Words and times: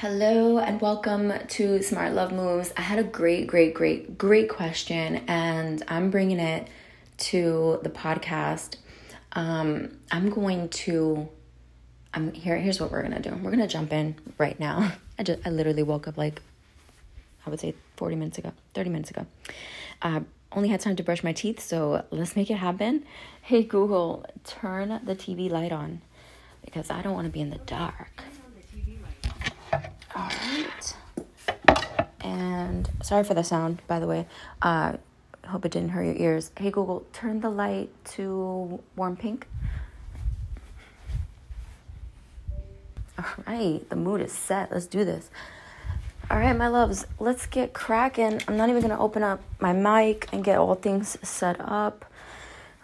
Hello 0.00 0.56
and 0.56 0.80
welcome 0.80 1.30
to 1.46 1.82
Smart 1.82 2.14
Love 2.14 2.32
Moves. 2.32 2.72
I 2.74 2.80
had 2.80 2.98
a 2.98 3.02
great, 3.02 3.46
great, 3.46 3.74
great, 3.74 4.16
great 4.16 4.48
question, 4.48 5.16
and 5.28 5.82
I'm 5.88 6.10
bringing 6.10 6.40
it 6.40 6.68
to 7.18 7.80
the 7.82 7.90
podcast. 7.90 8.76
Um, 9.32 9.98
I'm 10.10 10.30
going 10.30 10.70
to. 10.70 11.28
I'm 12.14 12.32
here. 12.32 12.56
Here's 12.56 12.80
what 12.80 12.90
we're 12.90 13.02
gonna 13.02 13.20
do. 13.20 13.38
We're 13.42 13.50
gonna 13.50 13.68
jump 13.68 13.92
in 13.92 14.14
right 14.38 14.58
now. 14.58 14.90
I 15.18 15.22
just, 15.22 15.46
I 15.46 15.50
literally 15.50 15.82
woke 15.82 16.08
up 16.08 16.16
like, 16.16 16.40
I 17.44 17.50
would 17.50 17.60
say 17.60 17.74
40 17.98 18.16
minutes 18.16 18.38
ago, 18.38 18.54
30 18.72 18.88
minutes 18.88 19.10
ago. 19.10 19.26
Uh, 20.00 20.20
only 20.52 20.70
had 20.70 20.80
time 20.80 20.96
to 20.96 21.02
brush 21.02 21.22
my 21.22 21.34
teeth, 21.34 21.60
so 21.60 22.06
let's 22.10 22.36
make 22.36 22.50
it 22.50 22.54
happen. 22.54 23.04
Hey 23.42 23.64
Google, 23.64 24.24
turn 24.44 24.98
the 25.04 25.14
TV 25.14 25.50
light 25.50 25.72
on 25.72 26.00
because 26.64 26.90
I 26.90 27.02
don't 27.02 27.12
want 27.12 27.26
to 27.26 27.30
be 27.30 27.42
in 27.42 27.50
the 27.50 27.58
dark. 27.58 28.22
All 30.20 30.28
right. 30.28 30.96
And 32.20 32.90
sorry 33.02 33.24
for 33.24 33.32
the 33.32 33.42
sound, 33.42 33.80
by 33.86 34.00
the 34.00 34.06
way. 34.06 34.26
Uh, 34.60 34.98
hope 35.46 35.64
it 35.64 35.72
didn't 35.72 35.90
hurt 35.90 36.04
your 36.04 36.16
ears. 36.16 36.50
Hey 36.58 36.70
Google, 36.70 37.06
turn 37.14 37.40
the 37.40 37.48
light 37.48 37.88
to 38.16 38.80
warm 38.96 39.16
pink. 39.16 39.46
All 43.18 43.24
right, 43.46 43.88
the 43.88 43.96
mood 43.96 44.20
is 44.20 44.32
set. 44.32 44.70
Let's 44.70 44.84
do 44.84 45.06
this. 45.06 45.30
All 46.30 46.38
right, 46.38 46.54
my 46.54 46.68
loves, 46.68 47.06
let's 47.18 47.46
get 47.46 47.72
cracking. 47.72 48.42
I'm 48.46 48.58
not 48.58 48.68
even 48.68 48.82
gonna 48.82 49.00
open 49.00 49.22
up 49.22 49.40
my 49.58 49.72
mic 49.72 50.28
and 50.34 50.44
get 50.44 50.58
all 50.58 50.74
things 50.74 51.16
set 51.26 51.58
up. 51.60 52.04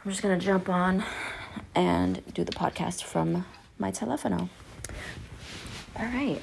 I'm 0.03 0.11
just 0.11 0.23
gonna 0.23 0.39
jump 0.39 0.71
on 0.71 1.05
and 1.75 2.23
do 2.33 2.45
the 2.45 2.53
podcast 2.53 3.05
from 3.05 3.45
my 3.79 3.93
telefono. 3.93 4.49
All 5.99 6.07
right. 6.07 6.41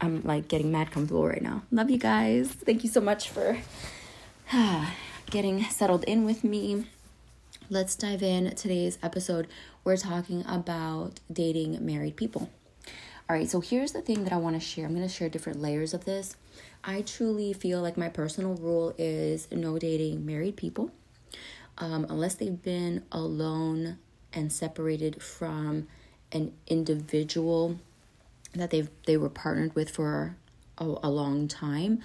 I'm 0.00 0.22
like 0.22 0.48
getting 0.48 0.70
mad 0.70 0.90
comfortable 0.90 1.26
right 1.26 1.42
now. 1.42 1.62
Love 1.70 1.90
you 1.90 1.98
guys. 1.98 2.48
Thank 2.48 2.84
you 2.84 2.90
so 2.90 3.00
much 3.00 3.28
for 3.28 3.58
getting 5.30 5.64
settled 5.64 6.04
in 6.04 6.24
with 6.24 6.44
me. 6.44 6.86
Let's 7.70 7.96
dive 7.96 8.22
in. 8.22 8.54
Today's 8.54 8.98
episode, 9.02 9.48
we're 9.84 9.96
talking 9.96 10.44
about 10.46 11.20
dating 11.32 11.84
married 11.84 12.16
people. 12.16 12.50
All 13.30 13.36
right, 13.36 13.48
so 13.48 13.60
here's 13.60 13.92
the 13.92 14.02
thing 14.02 14.24
that 14.24 14.32
I 14.32 14.36
want 14.36 14.56
to 14.56 14.60
share. 14.60 14.84
I'm 14.84 14.94
going 14.94 15.06
to 15.06 15.12
share 15.12 15.28
different 15.28 15.60
layers 15.60 15.94
of 15.94 16.04
this. 16.04 16.36
I 16.84 17.02
truly 17.02 17.52
feel 17.52 17.80
like 17.80 17.96
my 17.96 18.08
personal 18.08 18.54
rule 18.54 18.94
is 18.98 19.48
no 19.50 19.78
dating 19.78 20.26
married 20.26 20.56
people 20.56 20.90
um, 21.78 22.06
unless 22.08 22.34
they've 22.34 22.62
been 22.62 23.04
alone 23.12 23.98
and 24.32 24.52
separated 24.52 25.22
from 25.22 25.86
an 26.32 26.52
individual 26.66 27.78
that 28.54 28.70
they've 28.70 28.90
they 29.06 29.16
were 29.16 29.28
partnered 29.28 29.74
with 29.74 29.90
for 29.90 30.36
a, 30.78 30.84
a 30.84 31.10
long 31.10 31.48
time 31.48 32.00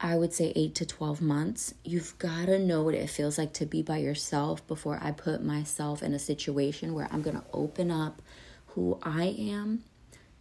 i 0.00 0.16
would 0.16 0.32
say 0.32 0.52
8 0.54 0.74
to 0.74 0.86
12 0.86 1.22
months. 1.22 1.74
You've 1.84 2.18
got 2.18 2.46
to 2.46 2.58
know 2.58 2.82
what 2.82 2.94
it 2.94 3.08
feels 3.08 3.38
like 3.38 3.54
to 3.54 3.66
be 3.66 3.82
by 3.82 3.98
yourself 3.98 4.66
before 4.66 4.98
i 5.02 5.10
put 5.10 5.42
myself 5.42 6.02
in 6.02 6.12
a 6.14 6.18
situation 6.18 6.94
where 6.94 7.08
i'm 7.10 7.22
going 7.22 7.36
to 7.36 7.46
open 7.52 7.90
up 7.90 8.22
who 8.68 8.98
i 9.02 9.34
am 9.38 9.84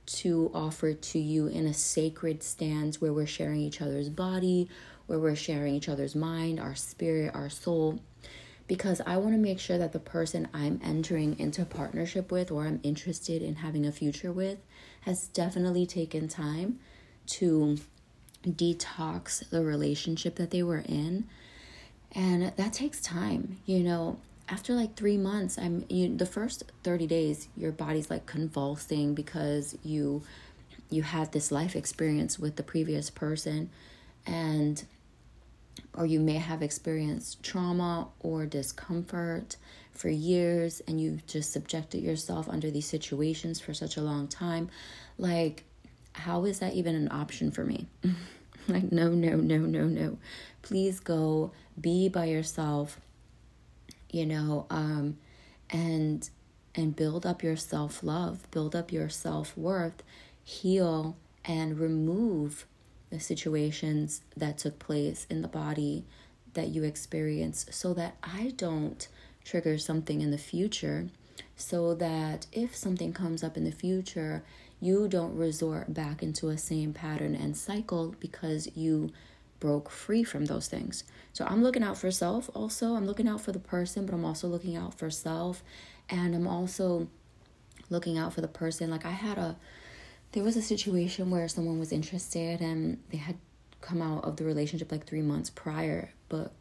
to 0.05 0.51
offer 0.53 0.93
to 0.93 1.19
you 1.19 1.47
in 1.47 1.65
a 1.65 1.73
sacred 1.73 2.43
stance 2.43 3.01
where 3.01 3.13
we're 3.13 3.25
sharing 3.25 3.61
each 3.61 3.81
other's 3.81 4.09
body 4.09 4.69
where 5.07 5.19
we're 5.19 5.35
sharing 5.35 5.75
each 5.75 5.89
other's 5.89 6.15
mind 6.15 6.59
our 6.59 6.75
spirit 6.75 7.33
our 7.35 7.49
soul. 7.49 7.99
Because 8.67 8.99
I 9.05 9.17
want 9.17 9.33
to 9.33 9.39
make 9.39 9.59
sure 9.59 9.77
that 9.77 9.93
the 9.93 9.99
person 9.99 10.47
I'm 10.51 10.79
entering 10.83 11.37
into 11.37 11.65
partnership 11.65 12.31
with 12.31 12.49
or 12.49 12.65
I'm 12.65 12.79
interested 12.81 13.43
in 13.43 13.57
having 13.57 13.85
a 13.85 13.91
future 13.91 14.31
with 14.31 14.57
has 15.05 15.27
definitely 15.27 15.85
taken 15.85 16.27
time 16.27 16.79
to 17.27 17.77
detox 18.43 19.47
the 19.49 19.63
relationship 19.63 20.35
that 20.35 20.51
they 20.51 20.63
were 20.63 20.83
in. 20.85 21.25
And 22.11 22.51
that 22.55 22.73
takes 22.73 23.01
time, 23.01 23.57
you 23.65 23.79
know. 23.79 24.19
After 24.47 24.73
like 24.73 24.95
three 24.95 25.17
months, 25.17 25.57
I'm 25.57 25.85
you 25.89 26.15
the 26.15 26.25
first 26.27 26.63
30 26.83 27.07
days, 27.07 27.47
your 27.57 27.71
body's 27.71 28.11
like 28.11 28.27
convulsing 28.27 29.15
because 29.15 29.75
you 29.83 30.21
you 30.91 31.01
had 31.01 31.31
this 31.31 31.51
life 31.51 31.75
experience 31.75 32.37
with 32.37 32.55
the 32.55 32.63
previous 32.63 33.09
person 33.09 33.71
and 34.25 34.83
or 35.95 36.05
you 36.05 36.19
may 36.19 36.37
have 36.37 36.61
experienced 36.61 37.41
trauma 37.41 38.07
or 38.19 38.45
discomfort 38.45 39.57
for 39.97 40.09
years 40.09 40.81
and 40.87 40.99
you've 40.99 41.25
just 41.27 41.51
subjected 41.51 42.01
yourself 42.01 42.47
under 42.49 42.69
these 42.69 42.85
situations 42.87 43.59
for 43.59 43.73
such 43.73 43.97
a 43.97 44.01
long 44.01 44.27
time 44.27 44.69
like 45.17 45.63
how 46.13 46.45
is 46.45 46.59
that 46.59 46.73
even 46.73 46.95
an 46.95 47.11
option 47.11 47.51
for 47.51 47.63
me? 47.63 47.87
Like 48.67 48.91
no 48.91 49.09
no 49.09 49.35
no 49.35 49.57
no 49.59 49.83
no. 49.83 50.17
Please 50.63 50.99
go 50.99 51.51
be 51.79 52.09
by 52.09 52.25
yourself 52.25 52.99
you 54.09 54.25
know 54.25 54.65
um 54.69 55.17
and 55.69 56.27
and 56.73 56.95
build 56.95 57.25
up 57.25 57.43
your 57.43 57.57
self-love 57.57 58.49
build 58.51 58.75
up 58.75 58.91
your 58.91 59.09
self-worth 59.09 60.01
heal 60.43 61.15
and 61.43 61.77
remove 61.77 62.65
the 63.09 63.19
situations 63.19 64.21
that 64.35 64.57
took 64.57 64.79
place 64.79 65.27
in 65.29 65.41
the 65.41 65.47
body 65.47 66.05
that 66.53 66.69
you 66.69 66.83
experience 66.83 67.65
so 67.69 67.93
that 67.93 68.15
I 68.23 68.53
don't 68.55 69.07
trigger 69.45 69.77
something 69.77 70.19
in 70.19 70.31
the 70.31 70.37
future 70.37 71.07
so 71.55 71.93
that 71.95 72.47
if 72.51 72.75
something 72.75 73.13
comes 73.13 73.43
up 73.43 73.55
in 73.55 73.63
the 73.63 73.71
future 73.71 74.43
you 74.81 75.07
don't 75.07 75.35
resort 75.35 75.93
back 75.93 76.21
into 76.21 76.49
a 76.49 76.57
same 76.57 76.91
pattern 76.91 77.33
and 77.33 77.55
cycle 77.55 78.13
because 78.19 78.69
you 78.75 79.09
broke 79.59 79.89
free 79.89 80.23
from 80.23 80.45
those 80.45 80.67
things. 80.67 81.05
So 81.33 81.45
I'm 81.45 81.63
looking 81.63 81.81
out 81.81 81.97
for 81.97 82.11
self 82.11 82.49
also. 82.53 82.93
I'm 82.93 83.07
looking 83.07 83.27
out 83.27 83.41
for 83.41 83.51
the 83.51 83.59
person, 83.59 84.05
but 84.05 84.13
I'm 84.13 84.25
also 84.25 84.47
looking 84.47 84.75
out 84.75 84.93
for 84.93 85.09
self 85.09 85.63
and 86.09 86.35
I'm 86.35 86.47
also 86.47 87.07
looking 87.89 88.17
out 88.17 88.33
for 88.33 88.41
the 88.41 88.47
person. 88.47 88.89
Like 88.89 89.05
I 89.05 89.11
had 89.11 89.37
a 89.37 89.55
there 90.33 90.43
was 90.43 90.57
a 90.57 90.61
situation 90.61 91.31
where 91.31 91.47
someone 91.47 91.79
was 91.79 91.93
interested 91.93 92.59
and 92.59 92.99
they 93.09 93.17
had 93.17 93.37
come 93.79 94.01
out 94.01 94.25
of 94.25 94.35
the 94.35 94.43
relationship 94.43 94.91
like 94.91 95.07
3 95.07 95.21
months 95.21 95.49
prior, 95.49 96.11
but 96.27 96.51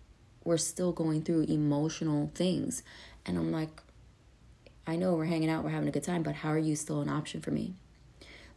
we're 0.44 0.58
still 0.58 0.92
going 0.92 1.22
through 1.22 1.42
emotional 1.42 2.30
things. 2.34 2.82
And 3.26 3.36
I'm 3.38 3.50
like 3.50 3.82
I 4.86 4.96
know 4.96 5.14
we're 5.14 5.24
hanging 5.24 5.48
out, 5.48 5.64
we're 5.64 5.70
having 5.70 5.88
a 5.88 5.92
good 5.92 6.04
time, 6.04 6.22
but 6.22 6.34
how 6.34 6.50
are 6.50 6.58
you 6.58 6.76
still 6.76 7.00
an 7.00 7.08
option 7.08 7.40
for 7.40 7.50
me? 7.50 7.74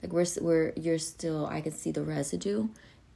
like 0.02 0.14
we're 0.14 0.25
we're 0.42 0.74
you're 0.75 1.00
still 1.00 1.46
I 1.46 1.62
can 1.62 1.72
see 1.72 1.92
the 1.92 2.03
residue, 2.03 2.68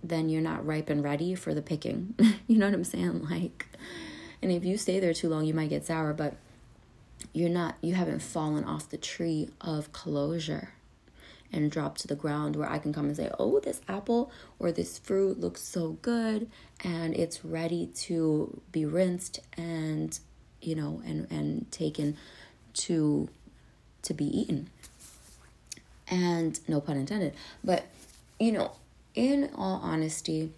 then 0.04 0.30
you're 0.30 0.42
not 0.42 0.66
ripe 0.66 0.90
and 0.90 1.04
ready 1.04 1.36
for 1.36 1.54
the 1.54 1.62
picking. 1.62 2.16
you 2.48 2.58
know 2.58 2.66
what 2.66 2.74
I'm 2.76 2.84
saying? 2.84 3.28
Like, 3.30 3.68
and 4.42 4.52
if 4.52 4.66
you 4.66 4.76
stay 4.78 5.00
there 5.00 5.14
too 5.14 5.30
long, 5.30 5.46
you 5.46 5.54
might 5.54 5.70
get 5.70 5.86
sour, 5.86 6.14
but 6.14 6.36
you're 7.34 7.50
not 7.50 7.76
you 7.82 7.94
haven't 7.94 8.22
fallen 8.22 8.64
off 8.64 8.90
the 8.90 8.98
tree 8.98 9.50
of 9.62 9.92
closure 9.92 10.74
and 11.54 11.72
drop 11.72 11.98
to 12.00 12.08
the 12.08 12.16
ground 12.16 12.56
where 12.56 12.70
I 12.70 12.80
can 12.80 12.94
come 12.94 13.06
and 13.06 13.16
say, 13.16 13.30
"Oh, 13.40 13.60
this 13.60 13.82
apple 13.88 14.32
or 14.60 14.72
this 14.72 14.98
fruit 14.98 15.40
looks 15.40 15.62
so 15.62 15.98
good 16.02 16.50
and 16.84 17.16
it's 17.16 17.44
ready 17.46 17.88
to 18.08 18.62
be 18.72 18.86
rinsed 18.86 19.40
and 19.58 20.18
you 20.62 20.76
know 20.76 21.02
and 21.06 21.28
and 21.32 21.72
taken 21.72 22.18
to 22.74 23.30
to 24.04 24.14
be 24.14 24.26
eaten." 24.26 24.70
and 26.12 26.60
no 26.68 26.82
pun 26.82 26.98
intended 26.98 27.34
but 27.64 27.86
you 28.40 28.52
know 28.52 28.74
in 29.16 29.50
all 29.56 29.80
honesty 29.82 30.52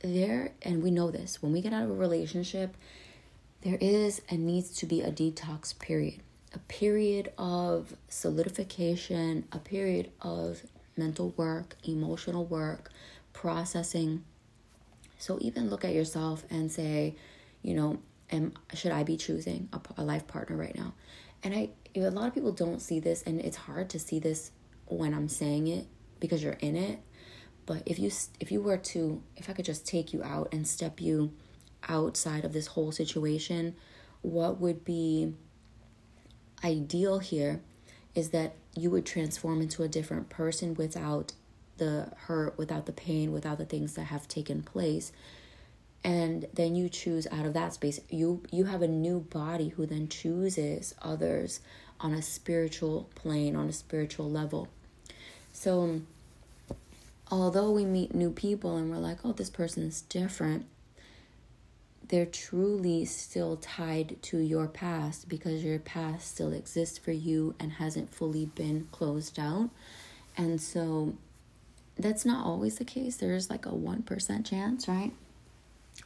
there 0.00 0.52
and 0.62 0.82
we 0.82 0.90
know 0.90 1.10
this 1.10 1.42
when 1.42 1.52
we 1.52 1.60
get 1.60 1.72
out 1.72 1.82
of 1.82 1.90
a 1.90 1.94
relationship 1.94 2.74
there 3.62 3.78
is 3.80 4.22
and 4.30 4.46
needs 4.46 4.70
to 4.70 4.86
be 4.86 5.02
a 5.02 5.10
detox 5.10 5.76
period 5.78 6.20
a 6.54 6.58
period 6.60 7.32
of 7.38 7.94
solidification 8.08 9.44
a 9.52 9.58
period 9.58 10.10
of 10.20 10.62
mental 10.96 11.30
work 11.36 11.76
emotional 11.84 12.44
work 12.44 12.90
processing 13.32 14.24
so 15.18 15.38
even 15.40 15.68
look 15.68 15.84
at 15.84 15.92
yourself 15.92 16.44
and 16.50 16.70
say 16.70 17.14
you 17.62 17.74
know 17.74 17.98
am 18.30 18.52
should 18.74 18.92
i 18.92 19.02
be 19.02 19.16
choosing 19.16 19.68
a, 19.72 19.80
a 19.98 20.04
life 20.04 20.26
partner 20.26 20.56
right 20.56 20.76
now 20.76 20.92
and 21.42 21.54
i 21.54 21.68
a 21.94 22.10
lot 22.10 22.28
of 22.28 22.34
people 22.34 22.52
don't 22.52 22.80
see 22.80 23.00
this 23.00 23.22
and 23.22 23.40
it's 23.40 23.56
hard 23.56 23.88
to 23.90 23.98
see 23.98 24.18
this 24.18 24.50
when 24.86 25.14
I'm 25.14 25.28
saying 25.28 25.68
it 25.68 25.86
because 26.20 26.42
you're 26.42 26.54
in 26.54 26.76
it. 26.76 27.00
But 27.64 27.82
if 27.86 27.98
you 27.98 28.10
if 28.38 28.52
you 28.52 28.60
were 28.60 28.76
to 28.76 29.22
if 29.36 29.50
I 29.50 29.52
could 29.52 29.64
just 29.64 29.86
take 29.86 30.12
you 30.12 30.22
out 30.22 30.48
and 30.52 30.66
step 30.66 31.00
you 31.00 31.32
outside 31.88 32.44
of 32.44 32.52
this 32.52 32.68
whole 32.68 32.92
situation, 32.92 33.74
what 34.22 34.60
would 34.60 34.84
be 34.84 35.34
ideal 36.66 37.20
here 37.20 37.60
is 38.14 38.30
that 38.30 38.54
you 38.74 38.90
would 38.90 39.06
transform 39.06 39.62
into 39.62 39.82
a 39.82 39.88
different 39.88 40.28
person 40.28 40.74
without 40.74 41.32
the 41.78 42.10
hurt, 42.26 42.58
without 42.58 42.86
the 42.86 42.92
pain, 42.92 43.32
without 43.32 43.58
the 43.58 43.64
things 43.64 43.94
that 43.94 44.04
have 44.04 44.26
taken 44.26 44.62
place. 44.62 45.12
And 46.02 46.46
then 46.52 46.74
you 46.74 46.88
choose 46.88 47.26
out 47.30 47.46
of 47.46 47.54
that 47.54 47.74
space. 47.74 48.00
You 48.10 48.42
you 48.50 48.64
have 48.64 48.82
a 48.82 48.88
new 48.88 49.20
body 49.20 49.68
who 49.68 49.86
then 49.86 50.08
chooses 50.08 50.94
others 51.02 51.60
on 52.00 52.12
a 52.12 52.22
spiritual 52.22 53.08
plane, 53.14 53.56
on 53.56 53.68
a 53.68 53.72
spiritual 53.72 54.30
level. 54.30 54.68
So, 55.52 56.02
although 57.30 57.70
we 57.70 57.84
meet 57.84 58.14
new 58.14 58.30
people 58.30 58.76
and 58.76 58.90
we're 58.90 58.98
like, 58.98 59.18
oh, 59.24 59.32
this 59.32 59.50
person 59.50 59.82
is 59.82 60.02
different, 60.02 60.66
they're 62.08 62.26
truly 62.26 63.04
still 63.04 63.56
tied 63.56 64.16
to 64.22 64.38
your 64.38 64.68
past 64.68 65.28
because 65.28 65.64
your 65.64 65.78
past 65.78 66.28
still 66.28 66.52
exists 66.52 66.98
for 66.98 67.12
you 67.12 67.54
and 67.58 67.72
hasn't 67.72 68.14
fully 68.14 68.46
been 68.46 68.86
closed 68.92 69.38
out. 69.38 69.70
And 70.36 70.60
so 70.60 71.14
that's 71.98 72.24
not 72.24 72.46
always 72.46 72.78
the 72.78 72.84
case. 72.84 73.16
There's 73.16 73.50
like 73.50 73.66
a 73.66 73.70
1% 73.70 74.44
chance, 74.44 74.86
right? 74.86 75.12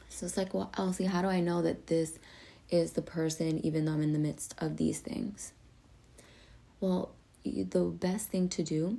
So 0.09 0.25
it's 0.25 0.37
like, 0.37 0.53
well, 0.53 0.71
Elsie, 0.77 1.05
how 1.05 1.21
do 1.21 1.27
I 1.27 1.39
know 1.39 1.61
that 1.61 1.87
this 1.87 2.17
is 2.69 2.93
the 2.93 3.01
person 3.01 3.63
even 3.65 3.85
though 3.85 3.91
I'm 3.93 4.01
in 4.01 4.13
the 4.13 4.19
midst 4.19 4.55
of 4.57 4.77
these 4.77 4.99
things? 4.99 5.51
Well, 6.79 7.11
the 7.43 7.83
best 7.83 8.29
thing 8.29 8.49
to 8.49 8.63
do 8.63 8.97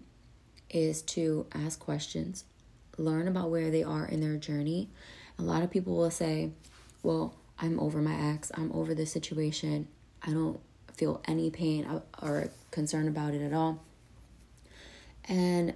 is 0.70 1.02
to 1.02 1.46
ask 1.52 1.80
questions, 1.80 2.44
learn 2.96 3.26
about 3.26 3.50
where 3.50 3.70
they 3.70 3.82
are 3.82 4.06
in 4.06 4.20
their 4.20 4.36
journey. 4.36 4.88
A 5.38 5.42
lot 5.42 5.62
of 5.62 5.70
people 5.70 5.96
will 5.96 6.10
say, 6.10 6.50
well, 7.02 7.34
I'm 7.58 7.78
over 7.80 8.00
my 8.00 8.14
ex, 8.14 8.50
I'm 8.54 8.72
over 8.72 8.94
this 8.94 9.12
situation, 9.12 9.88
I 10.22 10.30
don't 10.30 10.60
feel 10.94 11.22
any 11.26 11.50
pain 11.50 12.02
or 12.20 12.50
concern 12.70 13.08
about 13.08 13.34
it 13.34 13.42
at 13.42 13.52
all. 13.52 13.82
And 15.28 15.74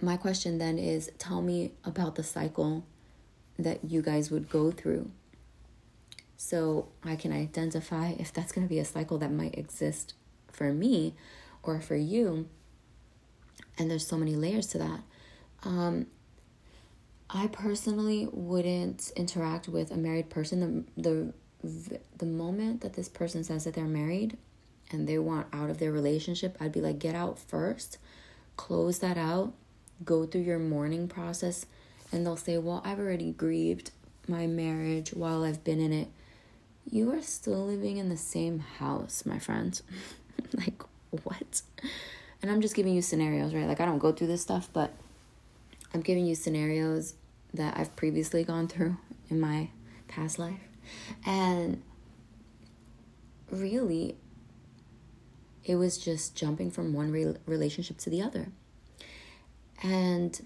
my 0.00 0.16
question 0.16 0.58
then 0.58 0.78
is 0.78 1.10
tell 1.18 1.42
me 1.42 1.72
about 1.84 2.14
the 2.14 2.22
cycle 2.22 2.84
that 3.58 3.84
you 3.84 4.02
guys 4.02 4.30
would 4.30 4.48
go 4.48 4.70
through 4.70 5.10
so 6.36 6.88
I 7.02 7.16
can 7.16 7.32
identify 7.32 8.10
if 8.18 8.32
that's 8.32 8.52
going 8.52 8.66
to 8.66 8.68
be 8.68 8.78
a 8.78 8.84
cycle 8.84 9.18
that 9.18 9.32
might 9.32 9.56
exist 9.56 10.14
for 10.52 10.72
me 10.72 11.14
or 11.62 11.80
for 11.80 11.96
you. 11.96 12.48
And 13.78 13.90
there's 13.90 14.06
so 14.06 14.16
many 14.16 14.36
layers 14.36 14.66
to 14.68 14.78
that. 14.78 15.00
Um, 15.64 16.06
I 17.28 17.48
personally 17.48 18.28
wouldn't 18.30 19.12
interact 19.16 19.68
with 19.68 19.90
a 19.90 19.96
married 19.96 20.30
person. 20.30 20.86
The, 20.96 21.32
the 21.62 22.00
the 22.16 22.26
moment 22.26 22.82
that 22.82 22.94
this 22.94 23.08
person 23.08 23.42
says 23.42 23.64
that 23.64 23.74
they're 23.74 23.84
married 23.84 24.36
and 24.92 25.08
they 25.08 25.18
want 25.18 25.48
out 25.52 25.70
of 25.70 25.78
their 25.78 25.90
relationship, 25.90 26.56
I'd 26.60 26.72
be 26.72 26.80
like, 26.80 26.98
get 26.98 27.14
out 27.14 27.38
first, 27.38 27.98
close 28.56 29.00
that 29.00 29.18
out, 29.18 29.52
go 30.04 30.26
through 30.26 30.42
your 30.42 30.58
mourning 30.58 31.08
process, 31.08 31.66
and 32.12 32.24
they'll 32.24 32.36
say, 32.36 32.58
Well, 32.58 32.82
I've 32.84 32.98
already 32.98 33.32
grieved 33.32 33.90
my 34.28 34.46
marriage 34.46 35.12
while 35.12 35.44
I've 35.44 35.64
been 35.64 35.80
in 35.80 35.92
it. 35.92 36.08
You 36.88 37.12
are 37.12 37.22
still 37.22 37.66
living 37.66 37.96
in 37.96 38.08
the 38.08 38.16
same 38.16 38.60
house, 38.60 39.26
my 39.26 39.38
friends. 39.38 39.82
like, 40.52 40.82
what? 41.10 41.62
And 42.42 42.50
I'm 42.50 42.60
just 42.60 42.76
giving 42.76 42.94
you 42.94 43.02
scenarios, 43.02 43.54
right? 43.54 43.66
Like, 43.66 43.80
I 43.80 43.86
don't 43.86 43.98
go 43.98 44.12
through 44.12 44.28
this 44.28 44.42
stuff, 44.42 44.68
but 44.72 44.92
I'm 45.94 46.00
giving 46.00 46.26
you 46.26 46.34
scenarios 46.34 47.14
that 47.54 47.76
I've 47.76 47.94
previously 47.96 48.44
gone 48.44 48.68
through 48.68 48.96
in 49.28 49.40
my 49.40 49.70
past 50.08 50.38
life. 50.38 50.60
And 51.24 51.82
really, 53.50 54.16
it 55.64 55.76
was 55.76 55.98
just 55.98 56.36
jumping 56.36 56.70
from 56.70 56.92
one 56.92 57.10
re- 57.10 57.36
relationship 57.46 57.98
to 57.98 58.10
the 58.10 58.22
other. 58.22 58.48
And 59.82 60.40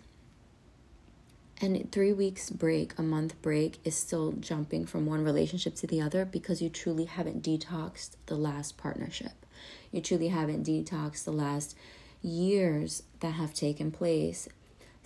and 1.62 1.93
three 1.93 2.14
weeks 2.14 2.48
break, 2.48 2.98
a 2.98 3.02
month 3.02 3.40
break 3.43 3.81
is 3.84 3.94
still 3.94 4.32
jumping 4.32 4.86
from 4.86 5.04
one 5.04 5.22
relationship 5.22 5.75
to 5.76 5.86
the 5.86 6.00
other 6.00 6.25
because 6.25 6.62
you 6.62 6.70
truly 6.70 7.04
haven't 7.04 7.43
detoxed 7.43 8.16
the 8.26 8.36
last 8.36 8.78
partnership. 8.78 9.44
You 9.93 10.00
truly 10.00 10.28
haven't 10.28 10.66
detoxed 10.66 11.25
the 11.25 11.32
last 11.32 11.76
years 12.22 13.02
that 13.20 13.32
have 13.32 13.52
taken 13.52 13.90
place 13.90 14.48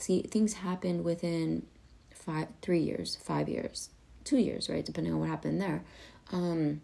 See, 0.05 0.21
things 0.21 0.53
happened 0.53 1.03
within 1.03 1.65
five, 2.13 2.49
three 2.61 2.81
years, 2.81 3.17
five 3.17 3.49
years, 3.49 3.89
two 4.23 4.37
years, 4.37 4.69
right? 4.69 4.85
Depending 4.85 5.15
on 5.15 5.21
what 5.21 5.31
happened 5.31 5.63
there. 5.63 5.83
Um, 6.31 6.83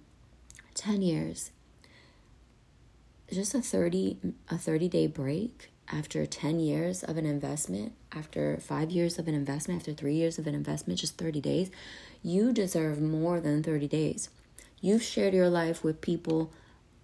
10 0.72 1.02
years. 1.02 1.50
Just 3.30 3.54
a 3.54 3.60
30, 3.60 4.16
a 4.48 4.56
30 4.56 4.88
day 4.88 5.06
break 5.06 5.70
after 5.92 6.24
10 6.24 6.60
years 6.60 7.02
of 7.02 7.18
an 7.18 7.26
investment, 7.26 7.92
after 8.10 8.56
five 8.56 8.90
years 8.90 9.18
of 9.18 9.28
an 9.28 9.34
investment, 9.34 9.80
after 9.80 9.92
three 9.92 10.14
years 10.14 10.38
of 10.38 10.46
an 10.46 10.54
investment, 10.54 10.98
just 10.98 11.18
30 11.18 11.42
days, 11.42 11.70
you 12.22 12.54
deserve 12.54 13.02
more 13.02 13.38
than 13.38 13.62
30 13.62 13.86
days. 13.86 14.30
You've 14.80 15.02
shared 15.02 15.34
your 15.34 15.50
life 15.50 15.84
with 15.84 16.00
people 16.00 16.54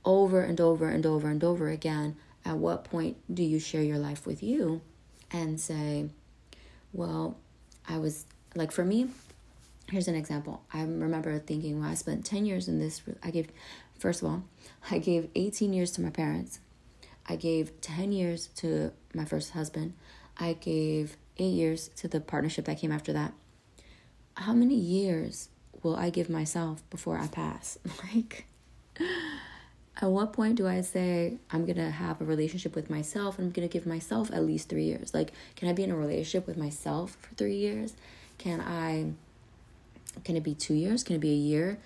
over 0.02 0.40
and 0.40 0.62
over 0.62 0.88
and 0.88 1.04
over 1.04 1.28
and 1.28 1.44
over 1.44 1.68
again. 1.68 2.16
At 2.42 2.56
what 2.56 2.84
point 2.84 3.18
do 3.30 3.42
you 3.42 3.58
share 3.58 3.82
your 3.82 3.98
life 3.98 4.26
with 4.26 4.42
you? 4.42 4.80
And 5.30 5.60
say, 5.60 6.08
well, 6.92 7.36
I 7.88 7.98
was 7.98 8.26
like, 8.54 8.72
for 8.72 8.84
me, 8.84 9.08
here's 9.90 10.08
an 10.08 10.14
example. 10.14 10.62
I 10.72 10.80
remember 10.80 11.38
thinking, 11.38 11.80
well, 11.80 11.90
I 11.90 11.94
spent 11.94 12.24
10 12.24 12.46
years 12.46 12.68
in 12.68 12.78
this. 12.78 13.02
I 13.22 13.30
gave, 13.30 13.48
first 13.98 14.22
of 14.22 14.28
all, 14.28 14.44
I 14.90 14.98
gave 14.98 15.28
18 15.34 15.72
years 15.72 15.92
to 15.92 16.00
my 16.00 16.10
parents. 16.10 16.60
I 17.28 17.36
gave 17.36 17.80
10 17.80 18.12
years 18.12 18.48
to 18.56 18.92
my 19.14 19.24
first 19.24 19.50
husband. 19.52 19.94
I 20.38 20.52
gave 20.52 21.16
eight 21.38 21.54
years 21.54 21.88
to 21.96 22.08
the 22.08 22.20
partnership 22.20 22.66
that 22.66 22.78
came 22.78 22.92
after 22.92 23.12
that. 23.12 23.32
How 24.34 24.52
many 24.52 24.74
years 24.74 25.48
will 25.82 25.96
I 25.96 26.10
give 26.10 26.28
myself 26.28 26.88
before 26.90 27.18
I 27.18 27.26
pass? 27.26 27.78
Like, 28.14 28.46
at 30.00 30.10
what 30.10 30.32
point 30.32 30.56
do 30.56 30.66
I 30.66 30.82
say 30.82 31.38
I'm 31.50 31.64
gonna 31.64 31.90
have 31.90 32.20
a 32.20 32.24
relationship 32.24 32.74
with 32.74 32.90
myself 32.90 33.38
and 33.38 33.46
I'm 33.46 33.52
gonna 33.52 33.68
give 33.68 33.86
myself 33.86 34.30
at 34.30 34.44
least 34.44 34.68
three 34.68 34.84
years? 34.84 35.14
Like, 35.14 35.32
can 35.54 35.68
I 35.68 35.72
be 35.72 35.84
in 35.84 35.90
a 35.90 35.96
relationship 35.96 36.46
with 36.46 36.56
myself 36.56 37.16
for 37.20 37.34
three 37.34 37.56
years? 37.56 37.94
Can 38.38 38.60
I, 38.60 39.12
can 40.24 40.36
it 40.36 40.42
be 40.42 40.54
two 40.54 40.74
years? 40.74 41.02
Can 41.02 41.16
it 41.16 41.20
be 41.20 41.30
a 41.30 41.34
year? 41.34 41.78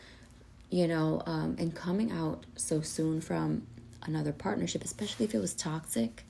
You 0.71 0.89
know, 0.89 1.23
um, 1.27 1.57
and 1.59 1.75
coming 1.75 2.11
out 2.11 2.47
so 2.57 2.81
soon 2.81 3.21
from 3.21 3.67
another 4.03 4.33
partnership, 4.33 4.85
especially 4.85 5.25
if 5.27 5.35
it 5.35 5.39
was 5.39 5.55
toxic, 5.55 6.25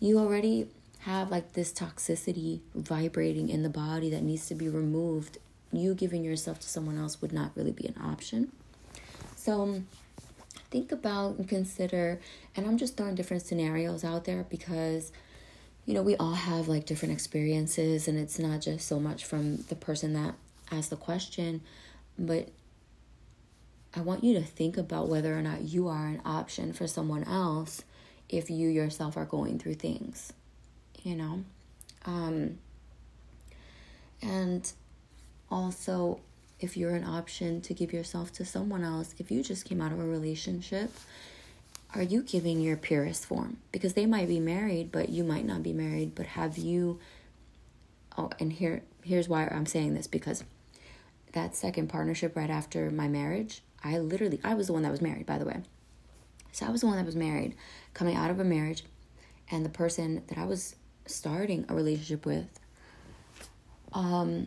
you 0.00 0.18
already 0.18 0.68
have 1.00 1.30
like 1.30 1.52
this 1.52 1.72
toxicity 1.72 2.60
vibrating 2.74 3.48
in 3.48 3.62
the 3.62 3.68
body 3.68 4.10
that 4.10 4.22
needs 4.22 4.46
to 4.46 4.54
be 4.54 4.68
removed. 4.68 5.38
You 5.72 5.94
giving 5.94 6.22
yourself 6.22 6.60
to 6.60 6.68
someone 6.68 6.98
else 6.98 7.20
would 7.20 7.32
not 7.32 7.50
really 7.56 7.72
be 7.72 7.86
an 7.86 7.96
option. 8.02 8.52
So, 9.36 9.82
think 10.74 10.90
about 10.90 11.38
and 11.38 11.48
consider 11.48 12.20
and 12.56 12.66
i'm 12.66 12.76
just 12.76 12.96
throwing 12.96 13.14
different 13.14 13.44
scenarios 13.44 14.02
out 14.02 14.24
there 14.24 14.44
because 14.50 15.12
you 15.86 15.94
know 15.94 16.02
we 16.02 16.16
all 16.16 16.34
have 16.34 16.66
like 16.66 16.84
different 16.84 17.14
experiences 17.14 18.08
and 18.08 18.18
it's 18.18 18.40
not 18.40 18.60
just 18.60 18.88
so 18.88 18.98
much 18.98 19.24
from 19.24 19.58
the 19.68 19.76
person 19.76 20.14
that 20.14 20.34
asked 20.72 20.90
the 20.90 20.96
question 20.96 21.60
but 22.18 22.48
i 23.94 24.00
want 24.00 24.24
you 24.24 24.34
to 24.34 24.42
think 24.42 24.76
about 24.76 25.08
whether 25.08 25.38
or 25.38 25.42
not 25.42 25.62
you 25.62 25.86
are 25.86 26.08
an 26.08 26.20
option 26.24 26.72
for 26.72 26.88
someone 26.88 27.22
else 27.22 27.84
if 28.28 28.50
you 28.50 28.68
yourself 28.68 29.16
are 29.16 29.24
going 29.24 29.60
through 29.60 29.74
things 29.74 30.32
you 31.04 31.14
know? 31.14 31.44
Um 32.04 32.58
and 34.20 34.72
also 35.50 36.18
if 36.64 36.78
you're 36.78 36.94
an 36.94 37.04
option 37.04 37.60
to 37.60 37.74
give 37.74 37.92
yourself 37.92 38.32
to 38.32 38.44
someone 38.44 38.82
else, 38.82 39.14
if 39.18 39.30
you 39.30 39.42
just 39.42 39.66
came 39.66 39.82
out 39.82 39.92
of 39.92 40.00
a 40.00 40.04
relationship, 40.04 40.90
are 41.94 42.02
you 42.02 42.22
giving 42.22 42.60
your 42.60 42.78
purest 42.78 43.26
form? 43.26 43.58
Because 43.70 43.92
they 43.92 44.06
might 44.06 44.28
be 44.28 44.40
married, 44.40 44.90
but 44.90 45.10
you 45.10 45.22
might 45.22 45.44
not 45.44 45.62
be 45.62 45.74
married. 45.74 46.14
But 46.14 46.26
have 46.26 46.56
you? 46.56 46.98
Oh, 48.16 48.30
and 48.40 48.50
here, 48.50 48.82
here's 49.04 49.28
why 49.28 49.46
I'm 49.46 49.66
saying 49.66 49.92
this 49.92 50.06
because 50.06 50.42
that 51.32 51.54
second 51.54 51.88
partnership 51.88 52.34
right 52.34 52.50
after 52.50 52.90
my 52.90 53.08
marriage, 53.08 53.62
I 53.82 53.98
literally, 53.98 54.40
I 54.42 54.54
was 54.54 54.68
the 54.68 54.72
one 54.72 54.82
that 54.82 54.90
was 54.90 55.02
married, 55.02 55.26
by 55.26 55.36
the 55.36 55.44
way. 55.44 55.60
So 56.52 56.64
I 56.64 56.70
was 56.70 56.80
the 56.80 56.86
one 56.86 56.96
that 56.96 57.04
was 57.04 57.16
married, 57.16 57.56
coming 57.92 58.16
out 58.16 58.30
of 58.30 58.40
a 58.40 58.44
marriage, 58.44 58.84
and 59.50 59.64
the 59.64 59.70
person 59.70 60.22
that 60.28 60.38
I 60.38 60.46
was 60.46 60.76
starting 61.06 61.66
a 61.68 61.74
relationship 61.74 62.24
with, 62.24 62.48
um, 63.92 64.46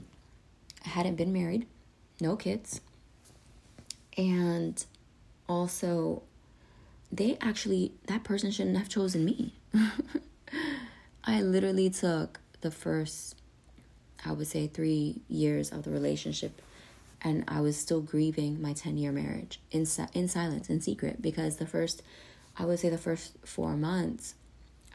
hadn't 0.83 1.15
been 1.15 1.33
married 1.33 1.67
no 2.19 2.35
kids. 2.35 2.81
And 4.17 4.83
also, 5.47 6.23
they 7.11 7.37
actually, 7.41 7.93
that 8.07 8.23
person 8.23 8.51
shouldn't 8.51 8.77
have 8.77 8.89
chosen 8.89 9.25
me. 9.25 9.53
I 11.23 11.41
literally 11.41 11.89
took 11.89 12.39
the 12.61 12.71
first, 12.71 13.35
I 14.25 14.31
would 14.31 14.47
say, 14.47 14.67
three 14.67 15.21
years 15.27 15.71
of 15.71 15.83
the 15.83 15.91
relationship 15.91 16.61
and 17.21 17.43
I 17.47 17.61
was 17.61 17.77
still 17.77 18.01
grieving 18.01 18.61
my 18.61 18.73
10 18.73 18.97
year 18.97 19.11
marriage 19.11 19.59
in, 19.71 19.85
in 20.13 20.27
silence, 20.27 20.69
in 20.69 20.81
secret, 20.81 21.21
because 21.21 21.57
the 21.57 21.65
first, 21.65 22.01
I 22.57 22.65
would 22.65 22.79
say, 22.79 22.89
the 22.89 22.97
first 22.97 23.33
four 23.43 23.75
months, 23.75 24.35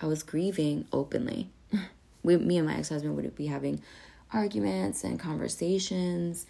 I 0.01 0.07
was 0.07 0.23
grieving 0.23 0.87
openly. 0.93 1.51
we, 2.23 2.37
me 2.37 2.59
and 2.59 2.67
my 2.67 2.77
ex 2.77 2.89
husband 2.89 3.17
would 3.17 3.37
be 3.37 3.47
having 3.47 3.83
arguments 4.33 5.05
and 5.05 5.19
conversations 5.19 6.47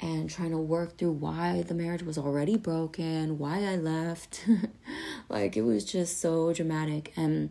and 0.00 0.28
trying 0.28 0.50
to 0.50 0.58
work 0.58 0.98
through 0.98 1.12
why 1.12 1.62
the 1.62 1.74
marriage 1.74 2.02
was 2.02 2.18
already 2.18 2.56
broken, 2.56 3.38
why 3.38 3.64
I 3.64 3.76
left. 3.76 4.44
like 5.28 5.56
it 5.56 5.62
was 5.62 5.84
just 5.84 6.20
so 6.20 6.52
dramatic. 6.52 7.12
And 7.16 7.50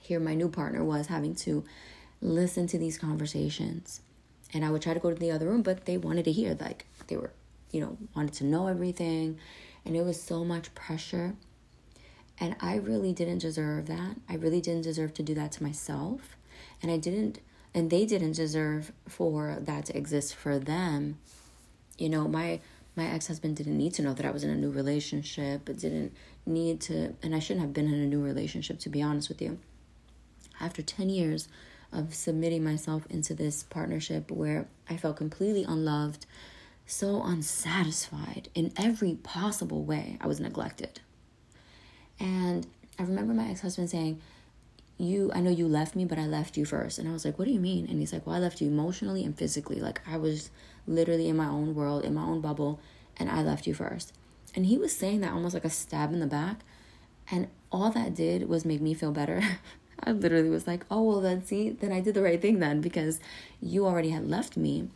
here 0.00 0.20
my 0.20 0.34
new 0.34 0.48
partner 0.48 0.82
was 0.82 1.08
having 1.08 1.34
to 1.36 1.64
listen 2.20 2.66
to 2.68 2.78
these 2.78 2.98
conversations. 2.98 4.00
And 4.54 4.64
I 4.64 4.70
would 4.70 4.82
try 4.82 4.94
to 4.94 5.00
go 5.00 5.10
to 5.10 5.16
the 5.16 5.30
other 5.30 5.46
room, 5.46 5.62
but 5.62 5.84
they 5.84 5.98
wanted 5.98 6.24
to 6.24 6.32
hear, 6.32 6.56
like, 6.58 6.86
they 7.08 7.16
were, 7.16 7.32
you 7.70 7.80
know, 7.80 7.98
wanted 8.16 8.32
to 8.34 8.44
know 8.44 8.66
everything. 8.66 9.38
And 9.84 9.94
it 9.94 10.02
was 10.02 10.20
so 10.20 10.44
much 10.44 10.74
pressure. 10.74 11.34
And 12.40 12.56
I 12.60 12.76
really 12.76 13.12
didn't 13.12 13.38
deserve 13.38 13.86
that. 13.88 14.16
I 14.28 14.36
really 14.36 14.60
didn't 14.60 14.82
deserve 14.82 15.12
to 15.14 15.22
do 15.22 15.34
that 15.34 15.52
to 15.52 15.62
myself. 15.62 16.36
And 16.82 16.90
I 16.90 16.96
didn't, 16.96 17.40
and 17.74 17.90
they 17.90 18.06
didn't 18.06 18.32
deserve 18.32 18.92
for 19.06 19.58
that 19.60 19.86
to 19.86 19.96
exist 19.96 20.34
for 20.34 20.58
them. 20.58 21.18
You 21.98 22.08
know, 22.08 22.26
my, 22.26 22.60
my 22.96 23.06
ex-husband 23.06 23.56
didn't 23.56 23.76
need 23.76 23.94
to 23.94 24.02
know 24.02 24.14
that 24.14 24.24
I 24.24 24.30
was 24.30 24.44
in 24.44 24.50
a 24.50 24.56
new 24.56 24.70
relationship, 24.70 25.62
but 25.64 25.78
didn't 25.78 26.12
need 26.46 26.80
to 26.80 27.14
and 27.22 27.34
I 27.34 27.38
shouldn't 27.38 27.60
have 27.60 27.74
been 27.74 27.86
in 27.92 28.00
a 28.00 28.06
new 28.06 28.22
relationship 28.22 28.78
to 28.80 28.88
be 28.88 29.02
honest 29.02 29.28
with 29.28 29.42
you. 29.42 29.58
After 30.60 30.82
10 30.82 31.10
years 31.10 31.48
of 31.92 32.14
submitting 32.14 32.64
myself 32.64 33.06
into 33.10 33.34
this 33.34 33.62
partnership 33.62 34.30
where 34.30 34.66
I 34.88 34.96
felt 34.96 35.16
completely 35.16 35.64
unloved, 35.64 36.26
so 36.86 37.22
unsatisfied 37.22 38.48
in 38.54 38.72
every 38.76 39.14
possible 39.14 39.84
way, 39.84 40.16
I 40.20 40.26
was 40.26 40.40
neglected. 40.40 41.00
And 42.18 42.66
I 42.98 43.02
remember 43.02 43.34
my 43.34 43.48
ex-husband 43.48 43.90
saying, 43.90 44.20
you 44.98 45.30
I 45.34 45.40
know 45.40 45.50
you 45.50 45.68
left 45.68 45.96
me, 45.96 46.04
but 46.04 46.18
I 46.18 46.26
left 46.26 46.56
you 46.56 46.64
first. 46.64 46.98
And 46.98 47.08
I 47.08 47.12
was 47.12 47.24
like, 47.24 47.38
What 47.38 47.46
do 47.46 47.52
you 47.52 47.60
mean? 47.60 47.86
And 47.88 48.00
he's 48.00 48.12
like, 48.12 48.26
Well, 48.26 48.36
I 48.36 48.40
left 48.40 48.60
you 48.60 48.68
emotionally 48.68 49.24
and 49.24 49.36
physically. 49.36 49.80
Like 49.80 50.00
I 50.06 50.16
was 50.16 50.50
literally 50.86 51.28
in 51.28 51.36
my 51.36 51.46
own 51.46 51.74
world, 51.74 52.04
in 52.04 52.14
my 52.14 52.22
own 52.22 52.40
bubble, 52.40 52.80
and 53.16 53.30
I 53.30 53.42
left 53.42 53.66
you 53.66 53.74
first. 53.74 54.12
And 54.54 54.66
he 54.66 54.76
was 54.76 54.94
saying 54.94 55.20
that 55.20 55.32
almost 55.32 55.54
like 55.54 55.64
a 55.64 55.70
stab 55.70 56.12
in 56.12 56.20
the 56.20 56.26
back. 56.26 56.60
And 57.30 57.48
all 57.70 57.90
that 57.90 58.14
did 58.14 58.48
was 58.48 58.64
make 58.64 58.80
me 58.80 58.94
feel 58.94 59.12
better. 59.12 59.42
I 60.02 60.12
literally 60.12 60.48
was 60.48 60.66
like, 60.66 60.84
oh, 60.90 61.02
well, 61.02 61.20
then 61.20 61.44
see, 61.44 61.70
then 61.70 61.92
I 61.92 62.00
did 62.00 62.14
the 62.14 62.22
right 62.22 62.40
thing 62.40 62.60
then 62.60 62.80
because 62.80 63.20
you 63.60 63.84
already 63.84 64.10
had 64.10 64.28
left 64.28 64.56
me. 64.56 64.88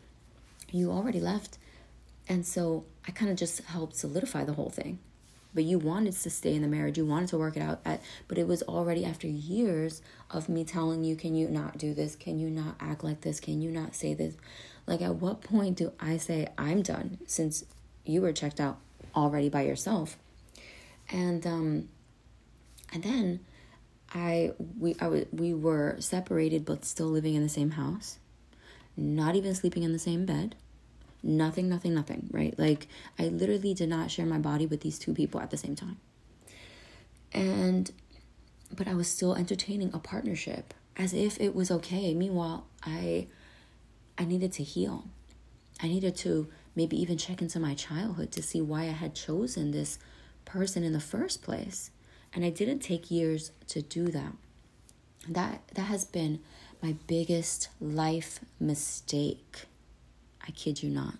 You 0.71 0.91
already 0.91 1.21
left. 1.21 1.59
And 2.29 2.47
so 2.47 2.85
I 3.07 3.11
kind 3.11 3.31
of 3.31 3.37
just 3.37 3.63
helped 3.65 3.97
solidify 3.97 4.45
the 4.45 4.55
whole 4.55 4.71
thing. 4.71 5.01
But 5.55 5.65
you 5.65 5.79
wanted 5.79 6.15
to 6.15 6.31
stay 6.31 6.55
in 6.55 6.63
the 6.63 6.69
marriage, 6.69 6.97
you 6.97 7.05
wanted 7.05 7.29
to 7.31 7.39
work 7.39 7.57
it 7.57 7.63
out. 7.63 7.81
At, 7.85 8.03
but 8.27 8.39
it 8.39 8.47
was 8.47 8.63
already 8.63 9.05
after 9.05 9.27
years 9.27 10.01
of 10.31 10.49
me 10.49 10.65
telling 10.65 11.05
you, 11.05 11.15
can 11.15 11.35
you 11.35 11.49
not 11.49 11.79
do 11.79 11.93
this? 11.93 12.17
Can 12.17 12.39
you 12.39 12.49
not 12.49 12.77
act 12.81 13.05
like 13.05 13.21
this? 13.21 13.39
Can 13.41 13.61
you 13.61 13.71
not 13.71 13.95
say 13.95 14.15
this? 14.15 14.35
Like, 14.87 15.03
at 15.03 15.17
what 15.17 15.43
point 15.43 15.77
do 15.77 15.93
I 16.01 16.17
say, 16.17 16.49
I'm 16.57 16.83
done 16.83 17.19
since 17.27 17.65
you 18.05 18.23
were 18.23 18.33
checked 18.33 18.61
out? 18.61 18.79
already 19.15 19.49
by 19.49 19.63
yourself. 19.63 20.17
And 21.11 21.47
um 21.47 21.89
and 22.93 23.03
then 23.03 23.41
I 24.15 24.53
we 24.79 24.95
I 24.95 25.05
w- 25.05 25.27
we 25.33 25.55
were 25.55 25.97
separated 25.99 26.65
but 26.65 26.85
still 26.85 27.09
living 27.09 27.35
in 27.35 27.43
the 27.43 27.49
same 27.49 27.73
house. 27.73 28.19
Not 28.97 29.37
even 29.37 29.55
sleeping 29.55 29.83
in 29.83 29.93
the 29.93 29.99
same 29.99 30.27
bed. 30.27 30.55
Nothing, 31.23 31.69
nothing, 31.69 31.95
nothing, 31.95 32.29
right? 32.33 32.59
Like 32.59 32.89
I 33.19 33.25
literally 33.25 33.75
did 33.75 33.89
not 33.89 34.11
share 34.11 34.27
my 34.27 34.39
body 34.39 34.67
with 34.67 34.81
these 34.81 34.99
two 34.99 35.15
people 35.15 35.41
at 35.41 35.51
the 35.51 35.57
same 35.57 35.77
time. 35.77 35.99
And 37.33 37.91
but 38.75 38.89
I 38.89 38.95
was 38.95 39.09
still 39.09 39.35
entertaining 39.35 39.91
a 39.93 39.99
partnership 39.99 40.75
as 40.97 41.13
if 41.15 41.41
it 41.41 41.55
was 41.55 41.71
okay. 41.71 42.15
Meanwhile, 42.15 42.67
I 42.83 43.27
I 44.19 44.25
needed 44.25 44.53
to 44.55 44.63
heal. 44.63 45.05
I 45.81 45.89
needed 45.89 46.17
to 46.19 46.49
maybe 46.75 47.01
even 47.01 47.19
check 47.19 47.43
into 47.43 47.61
my 47.61 47.75
childhood 47.75 48.33
to 48.33 48.43
see 48.43 48.61
why 48.61 48.83
I 48.83 48.93
had 48.93 49.15
chosen 49.15 49.71
this 49.71 49.99
person 50.45 50.85
in 50.85 50.93
the 50.93 51.01
first 51.01 51.43
place. 51.43 51.91
And 52.35 52.45
I 52.45 52.51
didn't 52.51 52.81
take 52.81 53.11
years 53.11 53.53
to 53.69 53.83
do 53.83 54.09
that. 54.09 54.33
That 55.29 55.63
that 55.75 55.83
has 55.83 56.05
been 56.05 56.41
my 56.83 56.97
biggest 57.07 57.69
life 57.81 58.41
mistake. 58.59 59.67
I 60.47 60.51
kid 60.51 60.83
you 60.83 60.91
not. 60.91 61.15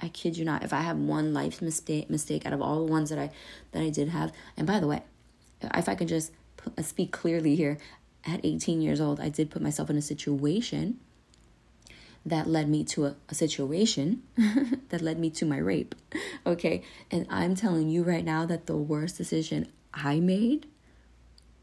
I 0.00 0.08
kid 0.08 0.36
you 0.36 0.44
not. 0.44 0.62
If 0.62 0.72
I 0.72 0.80
have 0.80 0.98
one 0.98 1.32
life 1.32 1.62
mistake 1.62 2.10
mistake 2.10 2.44
out 2.44 2.52
of 2.52 2.60
all 2.60 2.84
the 2.84 2.92
ones 2.92 3.10
that 3.10 3.18
I 3.18 3.30
that 3.72 3.82
I 3.82 3.90
did 3.90 4.08
have, 4.10 4.32
and 4.56 4.66
by 4.66 4.80
the 4.80 4.86
way, 4.86 5.02
if 5.62 5.88
I 5.88 5.94
can 5.94 6.06
just 6.06 6.32
uh, 6.76 6.82
speak 6.82 7.12
clearly 7.12 7.56
here, 7.56 7.78
at 8.26 8.40
18 8.44 8.80
years 8.80 9.00
old, 9.00 9.20
I 9.20 9.28
did 9.28 9.50
put 9.50 9.62
myself 9.62 9.88
in 9.88 9.96
a 9.96 10.02
situation 10.02 10.98
that 12.24 12.48
led 12.48 12.68
me 12.68 12.82
to 12.82 13.06
a, 13.06 13.14
a 13.28 13.34
situation 13.34 14.22
that 14.88 15.00
led 15.00 15.18
me 15.18 15.30
to 15.30 15.46
my 15.46 15.58
rape. 15.58 15.94
Okay. 16.44 16.82
And 17.10 17.26
I'm 17.30 17.54
telling 17.54 17.88
you 17.88 18.02
right 18.02 18.24
now 18.24 18.44
that 18.46 18.66
the 18.66 18.76
worst 18.76 19.16
decision 19.16 19.70
I 19.94 20.18
made 20.18 20.66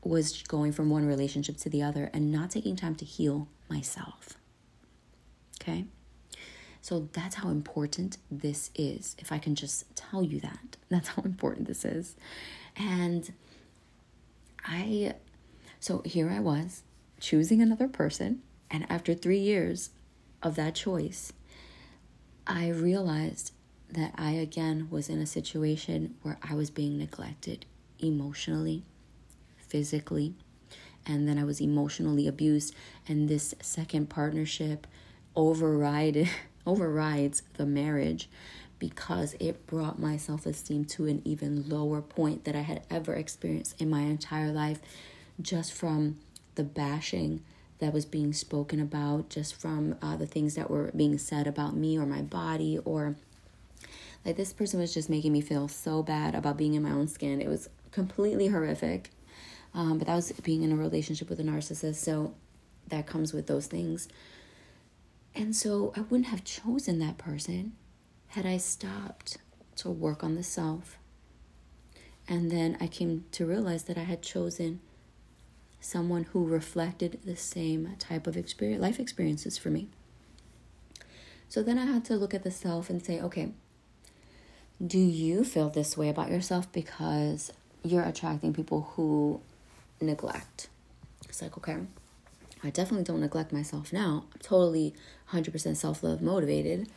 was 0.03 0.41
going 0.43 0.71
from 0.71 0.89
one 0.89 1.05
relationship 1.05 1.57
to 1.57 1.69
the 1.69 1.81
other 1.81 2.09
and 2.13 2.31
not 2.31 2.49
taking 2.49 2.75
time 2.75 2.95
to 2.95 3.05
heal 3.05 3.47
myself. 3.69 4.37
Okay. 5.61 5.85
So 6.83 7.09
that's 7.13 7.35
how 7.35 7.49
important 7.49 8.17
this 8.29 8.69
is. 8.75 9.15
If 9.17 9.31
I 9.31 9.39
can 9.39 9.55
just 9.55 9.95
tell 9.95 10.21
you 10.21 10.39
that, 10.41 10.77
that's 10.89 11.07
how 11.07 11.23
important 11.23 11.67
this 11.67 11.83
is. 11.83 12.15
And 12.75 13.33
I, 14.63 15.15
so 15.79 16.03
here 16.05 16.29
I 16.29 16.39
was 16.39 16.83
choosing 17.19 17.59
another 17.59 17.87
person. 17.87 18.43
And 18.69 18.85
after 18.91 19.15
three 19.15 19.39
years, 19.39 19.89
of 20.43 20.55
that 20.55 20.75
choice, 20.75 21.33
I 22.45 22.67
realized 22.67 23.53
that 23.89 24.13
I 24.17 24.31
again 24.31 24.87
was 24.91 25.07
in 25.07 25.19
a 25.19 25.25
situation 25.25 26.15
where 26.21 26.37
I 26.43 26.53
was 26.53 26.69
being 26.69 26.97
neglected 26.97 27.65
emotionally, 27.99 28.83
physically, 29.57 30.35
and 31.05 31.27
then 31.27 31.37
I 31.37 31.45
was 31.45 31.61
emotionally 31.61 32.27
abused. 32.27 32.75
And 33.07 33.29
this 33.29 33.55
second 33.61 34.09
partnership 34.09 34.85
override 35.35 36.29
overrides 36.65 37.43
the 37.55 37.65
marriage 37.65 38.29
because 38.79 39.35
it 39.39 39.65
brought 39.67 39.99
my 39.99 40.17
self 40.17 40.45
esteem 40.45 40.85
to 40.85 41.07
an 41.07 41.21
even 41.25 41.67
lower 41.69 42.01
point 42.01 42.45
that 42.45 42.55
I 42.55 42.61
had 42.61 42.83
ever 42.89 43.13
experienced 43.13 43.79
in 43.81 43.89
my 43.89 44.01
entire 44.01 44.51
life 44.51 44.79
just 45.41 45.73
from 45.73 46.17
the 46.55 46.63
bashing 46.63 47.43
that 47.79 47.93
was 47.93 48.05
being 48.05 48.33
spoken 48.33 48.79
about 48.79 49.29
just 49.29 49.55
from 49.55 49.95
uh, 50.01 50.15
the 50.15 50.27
things 50.27 50.55
that 50.55 50.69
were 50.69 50.91
being 50.95 51.17
said 51.17 51.47
about 51.47 51.75
me 51.75 51.97
or 51.97 52.05
my 52.05 52.21
body 52.21 52.79
or 52.85 53.15
like 54.25 54.37
this 54.37 54.53
person 54.53 54.79
was 54.79 54.93
just 54.93 55.09
making 55.09 55.33
me 55.33 55.41
feel 55.41 55.67
so 55.67 56.01
bad 56.01 56.33
about 56.35 56.55
being 56.55 56.75
in 56.75 56.83
my 56.83 56.91
own 56.91 57.07
skin. 57.07 57.41
It 57.41 57.49
was 57.49 57.69
completely 57.91 58.47
horrific 58.47 59.09
um, 59.73 59.97
but 59.97 60.07
that 60.07 60.15
was 60.15 60.31
being 60.43 60.63
in 60.63 60.71
a 60.71 60.75
relationship 60.75 61.29
with 61.29 61.39
a 61.39 61.43
narcissist 61.43 61.95
so 61.95 62.33
that 62.89 63.07
comes 63.07 63.33
with 63.33 63.47
those 63.47 63.67
things 63.67 64.07
and 65.35 65.55
so 65.55 65.93
i 65.95 66.01
wouldn't 66.01 66.27
have 66.27 66.43
chosen 66.43 66.99
that 66.99 67.17
person 67.17 67.73
had 68.27 68.45
i 68.45 68.57
stopped 68.57 69.37
to 69.75 69.89
work 69.89 70.23
on 70.23 70.35
the 70.35 70.43
self 70.43 70.97
and 72.27 72.51
then 72.51 72.77
i 72.79 72.87
came 72.87 73.25
to 73.31 73.45
realize 73.45 73.83
that 73.83 73.97
i 73.97 74.03
had 74.03 74.21
chosen 74.21 74.79
someone 75.83 76.23
who 76.23 76.45
reflected 76.45 77.19
the 77.25 77.35
same 77.35 77.95
type 77.99 78.25
of 78.25 78.37
experience, 78.37 78.81
life 78.81 78.99
experiences 78.99 79.57
for 79.57 79.69
me. 79.69 79.89
So 81.49 81.61
then 81.61 81.77
I 81.77 81.85
had 81.85 82.05
to 82.05 82.15
look 82.15 82.33
at 82.33 82.43
the 82.43 82.51
self 82.51 82.89
and 82.89 83.03
say, 83.03 83.19
okay, 83.19 83.51
do 84.85 84.97
you 84.97 85.43
feel 85.43 85.69
this 85.69 85.97
way 85.97 86.09
about 86.09 86.29
yourself 86.29 86.71
because 86.71 87.51
you're 87.83 88.03
attracting 88.03 88.53
people 88.53 88.93
who 88.95 89.41
neglect? 90.01 90.69
It's 91.27 91.41
like, 91.41 91.57
okay, 91.57 91.77
I 92.63 92.69
definitely 92.69 93.03
don't 93.03 93.19
neglect 93.19 93.51
myself 93.51 93.91
now. 93.91 94.25
I'm 94.33 94.39
totally 94.39 94.93
100% 95.31 95.75
self 95.75 96.03
love 96.03 96.21
motivated. 96.21 96.87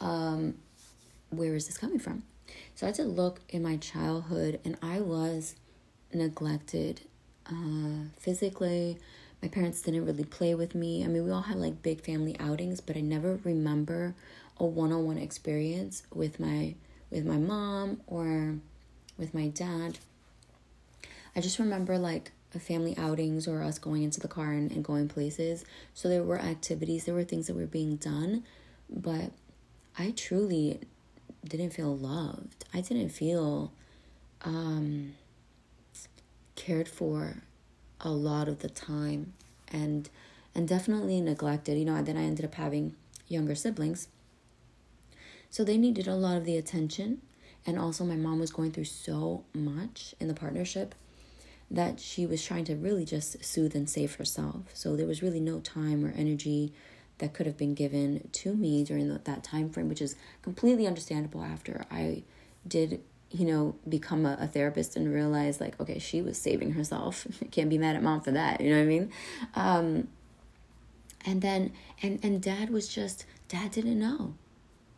Um, 0.00 0.54
where 1.30 1.54
is 1.54 1.66
this 1.66 1.78
coming 1.78 1.98
from? 1.98 2.24
So 2.74 2.86
I 2.86 2.88
had 2.88 2.96
to 2.96 3.04
look 3.04 3.40
in 3.48 3.62
my 3.62 3.76
childhood, 3.76 4.60
and 4.64 4.76
I 4.82 5.00
was 5.00 5.54
neglected 6.12 7.02
uh, 7.46 8.08
physically. 8.18 8.98
My 9.42 9.48
parents 9.48 9.82
didn't 9.82 10.04
really 10.06 10.24
play 10.24 10.54
with 10.54 10.74
me. 10.74 11.04
I 11.04 11.08
mean, 11.08 11.24
we 11.24 11.30
all 11.30 11.42
had 11.42 11.58
like 11.58 11.82
big 11.82 12.00
family 12.00 12.36
outings, 12.40 12.80
but 12.80 12.96
I 12.96 13.00
never 13.00 13.38
remember 13.44 14.14
a 14.58 14.64
one-on-one 14.64 15.18
experience 15.18 16.02
with 16.12 16.40
my 16.40 16.74
with 17.10 17.24
my 17.24 17.36
mom 17.36 18.00
or 18.06 18.56
with 19.16 19.32
my 19.32 19.48
dad. 19.48 19.98
I 21.36 21.40
just 21.40 21.58
remember 21.58 21.98
like 21.98 22.32
family 22.58 22.96
outings 22.96 23.46
or 23.46 23.62
us 23.62 23.78
going 23.78 24.02
into 24.02 24.20
the 24.20 24.28
car 24.28 24.52
and, 24.52 24.70
and 24.70 24.82
going 24.84 25.08
places. 25.08 25.64
So 25.94 26.08
there 26.08 26.22
were 26.22 26.38
activities, 26.38 27.04
there 27.04 27.14
were 27.14 27.24
things 27.24 27.46
that 27.46 27.56
were 27.56 27.66
being 27.66 27.96
done, 27.96 28.44
but 28.88 29.32
I 29.98 30.12
truly 30.12 30.80
didn't 31.46 31.70
feel 31.70 31.96
loved. 31.96 32.64
I 32.72 32.80
didn't 32.80 33.10
feel 33.10 33.72
um 34.42 35.14
cared 36.54 36.88
for 36.88 37.42
a 38.00 38.10
lot 38.10 38.48
of 38.48 38.60
the 38.60 38.68
time 38.68 39.32
and 39.68 40.08
and 40.54 40.68
definitely 40.68 41.20
neglected 41.20 41.78
you 41.78 41.84
know 41.84 42.02
then 42.02 42.16
i 42.16 42.22
ended 42.22 42.44
up 42.44 42.54
having 42.54 42.94
younger 43.26 43.54
siblings 43.54 44.08
so 45.50 45.64
they 45.64 45.76
needed 45.76 46.06
a 46.06 46.14
lot 46.14 46.36
of 46.36 46.44
the 46.44 46.56
attention 46.56 47.20
and 47.66 47.78
also 47.78 48.04
my 48.04 48.16
mom 48.16 48.38
was 48.38 48.50
going 48.50 48.70
through 48.70 48.84
so 48.84 49.44
much 49.54 50.14
in 50.20 50.28
the 50.28 50.34
partnership 50.34 50.94
that 51.70 52.00
she 52.00 52.24
was 52.26 52.42
trying 52.42 52.64
to 52.64 52.74
really 52.74 53.04
just 53.04 53.44
soothe 53.44 53.74
and 53.74 53.88
save 53.88 54.14
herself. 54.14 54.62
So 54.72 54.96
there 54.96 55.06
was 55.06 55.22
really 55.22 55.40
no 55.40 55.60
time 55.60 56.04
or 56.04 56.12
energy 56.16 56.72
that 57.18 57.34
could 57.34 57.46
have 57.46 57.56
been 57.56 57.74
given 57.74 58.28
to 58.32 58.54
me 58.54 58.84
during 58.84 59.08
that 59.08 59.44
time 59.44 59.70
frame, 59.70 59.88
which 59.88 60.00
is 60.00 60.16
completely 60.42 60.86
understandable 60.86 61.42
after 61.42 61.84
I 61.90 62.22
did, 62.66 63.02
you 63.30 63.44
know, 63.44 63.74
become 63.88 64.24
a, 64.24 64.38
a 64.40 64.46
therapist 64.46 64.96
and 64.96 65.12
realize 65.12 65.60
like, 65.60 65.78
okay, 65.80 65.98
she 65.98 66.22
was 66.22 66.38
saving 66.38 66.72
herself. 66.72 67.26
Can't 67.50 67.68
be 67.68 67.78
mad 67.78 67.96
at 67.96 68.02
mom 68.02 68.20
for 68.20 68.30
that. 68.30 68.60
You 68.60 68.70
know 68.70 68.76
what 68.76 68.82
I 68.82 68.86
mean? 68.86 69.12
Um, 69.54 70.08
and 71.26 71.42
then 71.42 71.72
and 72.02 72.20
and 72.22 72.40
dad 72.40 72.70
was 72.70 72.88
just 72.88 73.26
dad 73.48 73.72
didn't 73.72 73.98
know. 73.98 74.34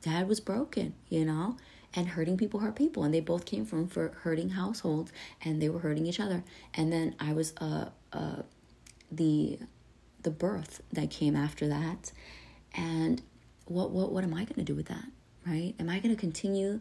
Dad 0.03 0.29
was 0.29 0.41
broken, 0.41 0.95
you 1.09 1.25
know, 1.25 1.57
and 1.95 2.09
hurting 2.09 2.37
people 2.37 2.61
hurt 2.61 2.77
people, 2.77 3.03
and 3.03 3.13
they 3.13 3.21
both 3.21 3.45
came 3.45 3.65
from 3.65 3.89
for 3.89 4.13
hurting 4.23 4.51
households, 4.51 5.13
and 5.43 5.61
they 5.61 5.69
were 5.69 5.81
hurting 5.81 6.07
each 6.07 6.21
other. 6.21 6.43
And 6.75 6.93
then 6.93 7.15
I 7.19 7.33
was 7.33 7.53
uh 7.61 7.91
uh 8.13 8.43
the 9.11 9.59
the 10.23 10.31
birth 10.31 10.83
that 10.93 11.11
came 11.11 11.35
after 11.35 11.69
that, 11.69 12.13
and 12.75 13.23
what 13.67 13.91
what 13.91 14.13
what 14.13 14.25
am 14.25 14.35
I 14.35 14.45
gonna 14.45 14.65
do 14.65 14.75
with 14.75 14.87
that? 14.87 15.05
Right? 15.47 15.75
Am 15.79 15.89
I 15.89 15.99
gonna 15.99 16.17
continue 16.17 16.81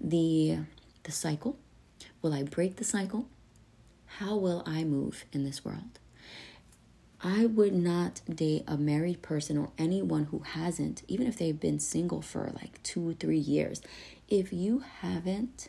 the 0.00 0.58
the 1.02 1.12
cycle? 1.12 1.58
Will 2.22 2.32
I 2.32 2.42
break 2.42 2.76
the 2.76 2.84
cycle? 2.84 3.28
How 4.18 4.36
will 4.36 4.62
I 4.66 4.84
move 4.84 5.24
in 5.32 5.44
this 5.44 5.64
world? 5.64 5.98
I 7.22 7.44
would 7.46 7.74
not 7.74 8.22
date 8.34 8.64
a 8.66 8.78
married 8.78 9.20
person 9.20 9.58
or 9.58 9.70
anyone 9.76 10.24
who 10.24 10.38
hasn't, 10.40 11.02
even 11.06 11.26
if 11.26 11.36
they've 11.36 11.58
been 11.58 11.78
single 11.78 12.22
for 12.22 12.50
like 12.54 12.82
two, 12.82 13.14
three 13.14 13.38
years. 13.38 13.82
If 14.30 14.52
you 14.52 14.84
haven't 15.00 15.66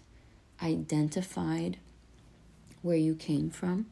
identified 0.61 1.79
where 2.83 2.95
you 2.95 3.15
came 3.15 3.49
from 3.49 3.87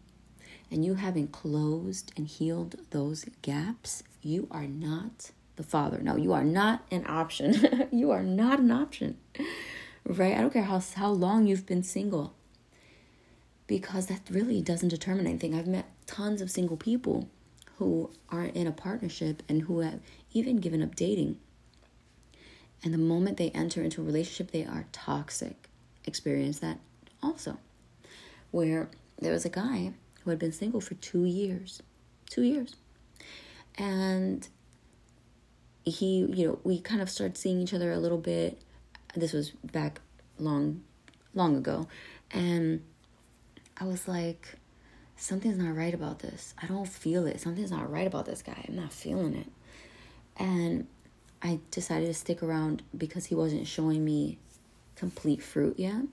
and 0.70 0.86
you 0.86 0.94
haven't 0.94 1.32
closed 1.32 2.12
and 2.16 2.28
healed 2.28 2.76
those 2.92 3.26
gaps, 3.42 4.04
you 4.22 4.48
are 4.52 4.68
not 4.68 5.32
the 5.56 5.64
father. 5.64 5.98
No, 6.04 6.16
you 6.16 6.34
are 6.34 6.44
not 6.44 6.86
an 6.92 7.04
option. 7.08 7.88
you 7.92 8.12
are 8.12 8.22
not 8.22 8.60
an 8.60 8.70
option. 8.70 9.18
Right? 10.06 10.38
I 10.38 10.42
don't 10.42 10.54
care 10.54 10.62
how 10.62 10.80
how 10.96 11.10
long 11.10 11.48
you've 11.48 11.66
been 11.66 11.82
single. 11.82 12.36
Because 13.66 14.06
that 14.06 14.22
really 14.30 14.62
doesn't 14.62 14.90
determine 14.90 15.26
anything. 15.26 15.56
I've 15.56 15.66
met 15.66 15.90
tons 16.06 16.44
of 16.44 16.52
single 16.52 16.78
people 16.78 17.28
who 17.78 18.12
are 18.30 18.46
in 18.46 18.68
a 18.68 18.72
partnership 18.72 19.42
and 19.50 19.64
who 19.64 19.80
have 19.80 20.00
even 20.32 20.58
given 20.58 20.84
up 20.84 20.94
dating. 20.94 21.40
And 22.84 22.94
the 22.94 22.98
moment 22.98 23.38
they 23.38 23.50
enter 23.52 23.84
into 23.84 24.02
a 24.02 24.06
relationship, 24.06 24.52
they 24.52 24.66
are 24.66 24.86
toxic. 24.92 25.68
Experience 26.06 26.60
that 26.60 26.80
also. 27.22 27.58
Where 28.52 28.90
there 29.20 29.34
was 29.34 29.46
a 29.46 29.50
guy 29.50 29.94
who 30.24 30.30
had 30.30 30.40
been 30.40 30.52
single 30.52 30.82
for 30.82 30.96
two 30.96 31.26
years. 31.26 31.82
Two 32.30 32.44
years. 32.44 32.76
And 33.78 34.48
he, 35.84 36.20
you 36.20 36.48
know, 36.48 36.60
we 36.64 36.80
kind 36.80 37.02
of 37.02 37.10
started 37.10 37.38
seeing 37.38 37.60
each 37.60 37.74
other 37.74 37.92
a 37.92 38.00
little 38.00 38.18
bit. 38.18 38.62
This 39.16 39.34
was 39.34 39.52
back 39.52 40.00
long, 40.38 40.84
long 41.34 41.56
ago. 41.56 41.88
And 42.32 42.84
I 43.78 43.86
was 43.86 44.08
like, 44.08 44.56
something's 45.16 45.58
not 45.58 45.76
right 45.76 45.94
about 45.94 46.20
this. 46.20 46.54
I 46.62 46.68
don't 46.68 46.88
feel 46.88 47.28
it. 47.28 47.42
Something's 47.42 47.72
not 47.72 47.92
right 47.92 48.08
about 48.08 48.26
this 48.26 48.42
guy. 48.42 48.66
I'm 48.68 48.76
not 48.76 48.94
feeling 48.94 49.36
it. 49.36 49.48
And 50.38 50.88
I 51.42 51.60
decided 51.72 52.08
to 52.08 52.14
stick 52.14 52.44
around 52.44 52.84
because 52.98 53.26
he 53.26 53.36
wasn't 53.36 53.68
showing 53.68 54.04
me 54.04 54.38
complete 54.96 55.42
fruit 55.42 55.80
yet. 55.80 56.04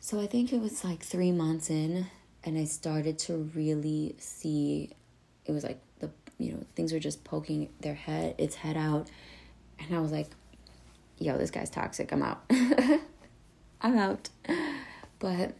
So 0.00 0.20
I 0.20 0.26
think 0.26 0.52
it 0.52 0.60
was 0.60 0.84
like 0.84 1.02
three 1.02 1.32
months 1.32 1.70
in, 1.70 2.06
and 2.42 2.58
I 2.58 2.64
started 2.64 3.18
to 3.20 3.50
really 3.54 4.16
see 4.18 4.90
it 5.46 5.52
was 5.52 5.64
like 5.64 5.80
the 6.00 6.10
you 6.38 6.52
know 6.52 6.64
things 6.74 6.92
were 6.92 6.98
just 6.98 7.24
poking 7.24 7.68
their 7.80 7.94
head 7.94 8.34
its 8.38 8.56
head 8.56 8.76
out 8.76 9.08
and 9.78 9.94
i 9.94 10.00
was 10.00 10.10
like 10.10 10.28
yo 11.18 11.38
this 11.38 11.50
guy's 11.50 11.70
toxic. 11.70 12.12
I'm 12.12 12.22
out. 12.22 12.42
I'm 13.80 13.98
out. 13.98 14.30
But 15.18 15.54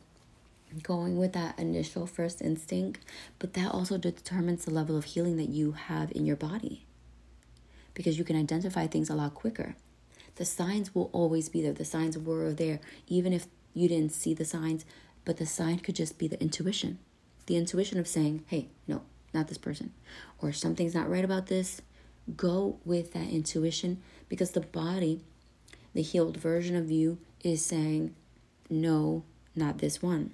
going 0.82 1.16
with 1.16 1.32
that 1.34 1.58
initial 1.58 2.06
first 2.06 2.42
instinct, 2.42 3.00
but 3.38 3.54
that 3.54 3.72
also 3.72 3.96
determines 3.96 4.64
the 4.64 4.72
level 4.72 4.96
of 4.96 5.04
healing 5.04 5.36
that 5.36 5.48
you 5.48 5.72
have 5.72 6.10
in 6.12 6.26
your 6.26 6.36
body 6.36 6.84
because 7.94 8.18
you 8.18 8.24
can 8.24 8.36
identify 8.36 8.86
things 8.86 9.08
a 9.08 9.14
lot 9.14 9.34
quicker. 9.34 9.76
The 10.36 10.44
signs 10.44 10.94
will 10.94 11.10
always 11.12 11.48
be 11.48 11.62
there. 11.62 11.72
The 11.72 11.84
signs 11.84 12.18
were 12.18 12.52
there, 12.52 12.80
even 13.06 13.32
if 13.32 13.46
you 13.72 13.88
didn't 13.88 14.12
see 14.12 14.34
the 14.34 14.44
signs, 14.44 14.84
but 15.24 15.36
the 15.36 15.46
sign 15.46 15.78
could 15.78 15.94
just 15.94 16.18
be 16.18 16.28
the 16.28 16.40
intuition. 16.40 16.98
The 17.46 17.56
intuition 17.56 17.98
of 17.98 18.08
saying, 18.08 18.44
hey, 18.48 18.68
no, 18.88 19.02
not 19.32 19.48
this 19.48 19.58
person, 19.58 19.92
or 20.40 20.52
something's 20.52 20.94
not 20.94 21.10
right 21.10 21.24
about 21.24 21.46
this. 21.46 21.80
Go 22.36 22.78
with 22.84 23.12
that 23.12 23.28
intuition 23.28 24.02
because 24.28 24.52
the 24.52 24.60
body, 24.60 25.20
the 25.92 26.02
healed 26.02 26.36
version 26.36 26.74
of 26.74 26.90
you, 26.90 27.18
is 27.42 27.64
saying, 27.64 28.14
no, 28.70 29.22
not 29.54 29.78
this 29.78 30.02
one. 30.02 30.32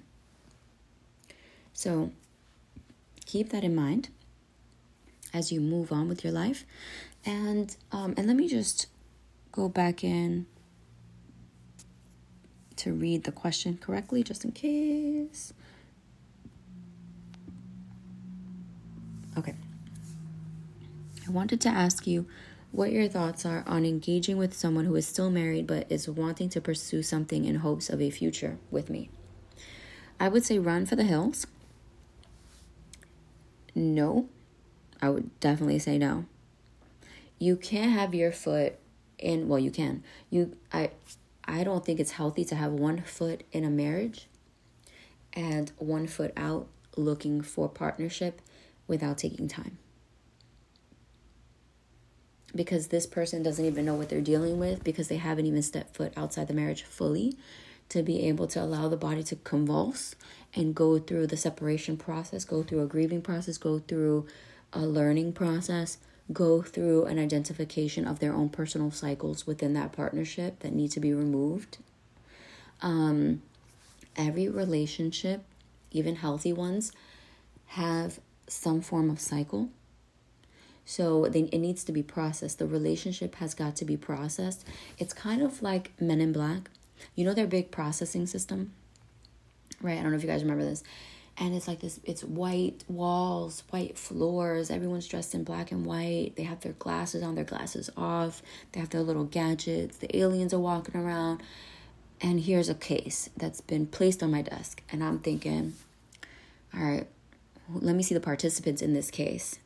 So 1.73 2.11
keep 3.25 3.49
that 3.49 3.63
in 3.63 3.75
mind 3.75 4.09
as 5.33 5.51
you 5.51 5.61
move 5.61 5.91
on 5.91 6.07
with 6.07 6.23
your 6.23 6.33
life. 6.33 6.65
And 7.25 7.75
um, 7.91 8.13
and 8.17 8.27
let 8.27 8.35
me 8.35 8.47
just 8.47 8.87
go 9.51 9.69
back 9.69 10.03
in 10.03 10.47
to 12.77 12.93
read 12.93 13.25
the 13.25 13.31
question 13.31 13.77
correctly, 13.77 14.23
just 14.23 14.43
in 14.43 14.51
case. 14.51 15.53
Okay. 19.37 19.55
I 21.27 21.31
wanted 21.31 21.61
to 21.61 21.69
ask 21.69 22.07
you 22.07 22.25
what 22.71 22.91
your 22.91 23.07
thoughts 23.07 23.45
are 23.45 23.63
on 23.67 23.85
engaging 23.85 24.37
with 24.37 24.53
someone 24.53 24.85
who 24.85 24.95
is 24.95 25.05
still 25.05 25.29
married 25.29 25.67
but 25.67 25.85
is 25.91 26.09
wanting 26.09 26.49
to 26.49 26.61
pursue 26.61 27.03
something 27.03 27.45
in 27.45 27.55
hopes 27.55 27.89
of 27.89 28.01
a 28.01 28.09
future 28.09 28.57
with 28.71 28.89
me. 28.89 29.09
I 30.19 30.27
would 30.29 30.43
say 30.43 30.57
run 30.59 30.85
for 30.85 30.95
the 30.95 31.03
hills 31.03 31.45
no. 33.75 34.27
I 35.01 35.09
would 35.09 35.39
definitely 35.39 35.79
say 35.79 35.97
no. 35.97 36.25
You 37.41 37.55
can't 37.55 37.91
have 37.91 38.13
your 38.13 38.31
foot 38.31 38.75
in 39.17 39.47
well 39.47 39.57
you 39.57 39.71
can. 39.71 40.03
You 40.29 40.55
I 40.71 40.91
I 41.43 41.63
don't 41.63 41.83
think 41.83 41.99
it's 41.99 42.11
healthy 42.11 42.45
to 42.45 42.55
have 42.55 42.71
one 42.71 43.01
foot 43.01 43.43
in 43.51 43.63
a 43.63 43.69
marriage 43.69 44.27
and 45.33 45.71
one 45.79 46.05
foot 46.05 46.33
out 46.37 46.67
looking 46.95 47.41
for 47.41 47.67
partnership 47.67 48.43
without 48.85 49.17
taking 49.17 49.47
time. 49.47 49.79
Because 52.53 52.89
this 52.89 53.07
person 53.07 53.41
doesn't 53.41 53.65
even 53.65 53.85
know 53.85 53.95
what 53.95 54.09
they're 54.09 54.21
dealing 54.21 54.59
with 54.59 54.83
because 54.83 55.07
they 55.07 55.17
haven't 55.17 55.47
even 55.47 55.63
stepped 55.63 55.95
foot 55.95 56.13
outside 56.15 56.47
the 56.47 56.53
marriage 56.53 56.83
fully 56.83 57.35
to 57.89 58.03
be 58.03 58.27
able 58.27 58.45
to 58.49 58.61
allow 58.61 58.87
the 58.87 58.97
body 58.97 59.23
to 59.23 59.35
convulse 59.37 60.13
and 60.53 60.75
go 60.75 60.99
through 60.99 61.25
the 61.25 61.37
separation 61.37 61.97
process, 61.97 62.45
go 62.45 62.61
through 62.61 62.83
a 62.83 62.87
grieving 62.87 63.23
process, 63.23 63.57
go 63.57 63.79
through 63.79 64.27
a 64.73 64.81
learning 64.81 65.33
process, 65.33 65.97
go 66.31 66.61
through 66.61 67.05
an 67.05 67.19
identification 67.19 68.07
of 68.07 68.19
their 68.19 68.33
own 68.33 68.49
personal 68.49 68.91
cycles 68.91 69.45
within 69.45 69.73
that 69.73 69.91
partnership 69.91 70.59
that 70.59 70.73
need 70.73 70.91
to 70.91 70.99
be 70.99 71.13
removed. 71.13 71.77
Um, 72.81 73.41
every 74.15 74.47
relationship, 74.47 75.43
even 75.91 76.15
healthy 76.15 76.53
ones, 76.53 76.91
have 77.67 78.19
some 78.47 78.81
form 78.81 79.09
of 79.09 79.19
cycle. 79.19 79.69
So 80.85 81.27
they, 81.27 81.41
it 81.41 81.59
needs 81.59 81.83
to 81.85 81.91
be 81.91 82.03
processed. 82.03 82.59
The 82.59 82.67
relationship 82.67 83.35
has 83.35 83.53
got 83.53 83.75
to 83.77 83.85
be 83.85 83.97
processed. 83.97 84.65
It's 84.97 85.13
kind 85.13 85.41
of 85.41 85.61
like 85.61 85.91
Men 85.99 86.19
in 86.19 86.33
Black 86.33 86.69
you 87.15 87.25
know 87.25 87.33
their 87.33 87.47
big 87.47 87.71
processing 87.71 88.25
system? 88.25 88.73
Right? 89.81 89.97
I 89.97 90.01
don't 90.01 90.11
know 90.11 90.17
if 90.17 90.23
you 90.23 90.29
guys 90.29 90.43
remember 90.43 90.63
this. 90.63 90.83
And 91.41 91.55
it's 91.55 91.67
like 91.67 91.79
this 91.79 91.99
it's 92.03 92.23
white 92.23 92.83
walls, 92.87 93.63
white 93.71 93.97
floors, 93.97 94.69
everyone's 94.69 95.07
dressed 95.07 95.33
in 95.33 95.43
black 95.43 95.71
and 95.71 95.83
white. 95.83 96.33
They 96.35 96.43
have 96.43 96.59
their 96.59 96.73
glasses 96.73 97.23
on, 97.23 97.33
their 97.33 97.43
glasses 97.43 97.89
off. 97.97 98.43
They 98.71 98.79
have 98.79 98.91
their 98.91 99.01
little 99.01 99.23
gadgets. 99.23 99.97
The 99.97 100.15
aliens 100.15 100.53
are 100.53 100.59
walking 100.59 100.95
around. 100.95 101.41
And 102.21 102.41
here's 102.41 102.69
a 102.69 102.75
case 102.75 103.31
that's 103.35 103.59
been 103.59 103.87
placed 103.87 104.21
on 104.21 104.29
my 104.29 104.43
desk. 104.43 104.83
And 104.91 105.03
I'm 105.03 105.17
thinking, 105.17 105.73
all 106.75 106.83
right, 106.83 107.07
let 107.73 107.95
me 107.95 108.03
see 108.03 108.13
the 108.13 108.21
participants 108.21 108.83
in 108.83 108.93
this 108.93 109.09
case. 109.09 109.57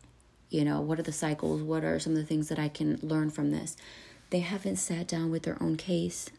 You 0.49 0.63
know, 0.63 0.79
what 0.79 0.97
are 0.97 1.03
the 1.03 1.11
cycles? 1.11 1.61
What 1.61 1.83
are 1.83 1.99
some 1.99 2.13
of 2.13 2.19
the 2.19 2.25
things 2.25 2.47
that 2.47 2.57
I 2.57 2.69
can 2.69 2.99
learn 3.01 3.31
from 3.31 3.51
this? 3.51 3.75
They 4.29 4.39
haven't 4.39 4.77
sat 4.77 5.09
down 5.09 5.29
with 5.29 5.43
their 5.43 5.61
own 5.61 5.75
case 5.75 6.29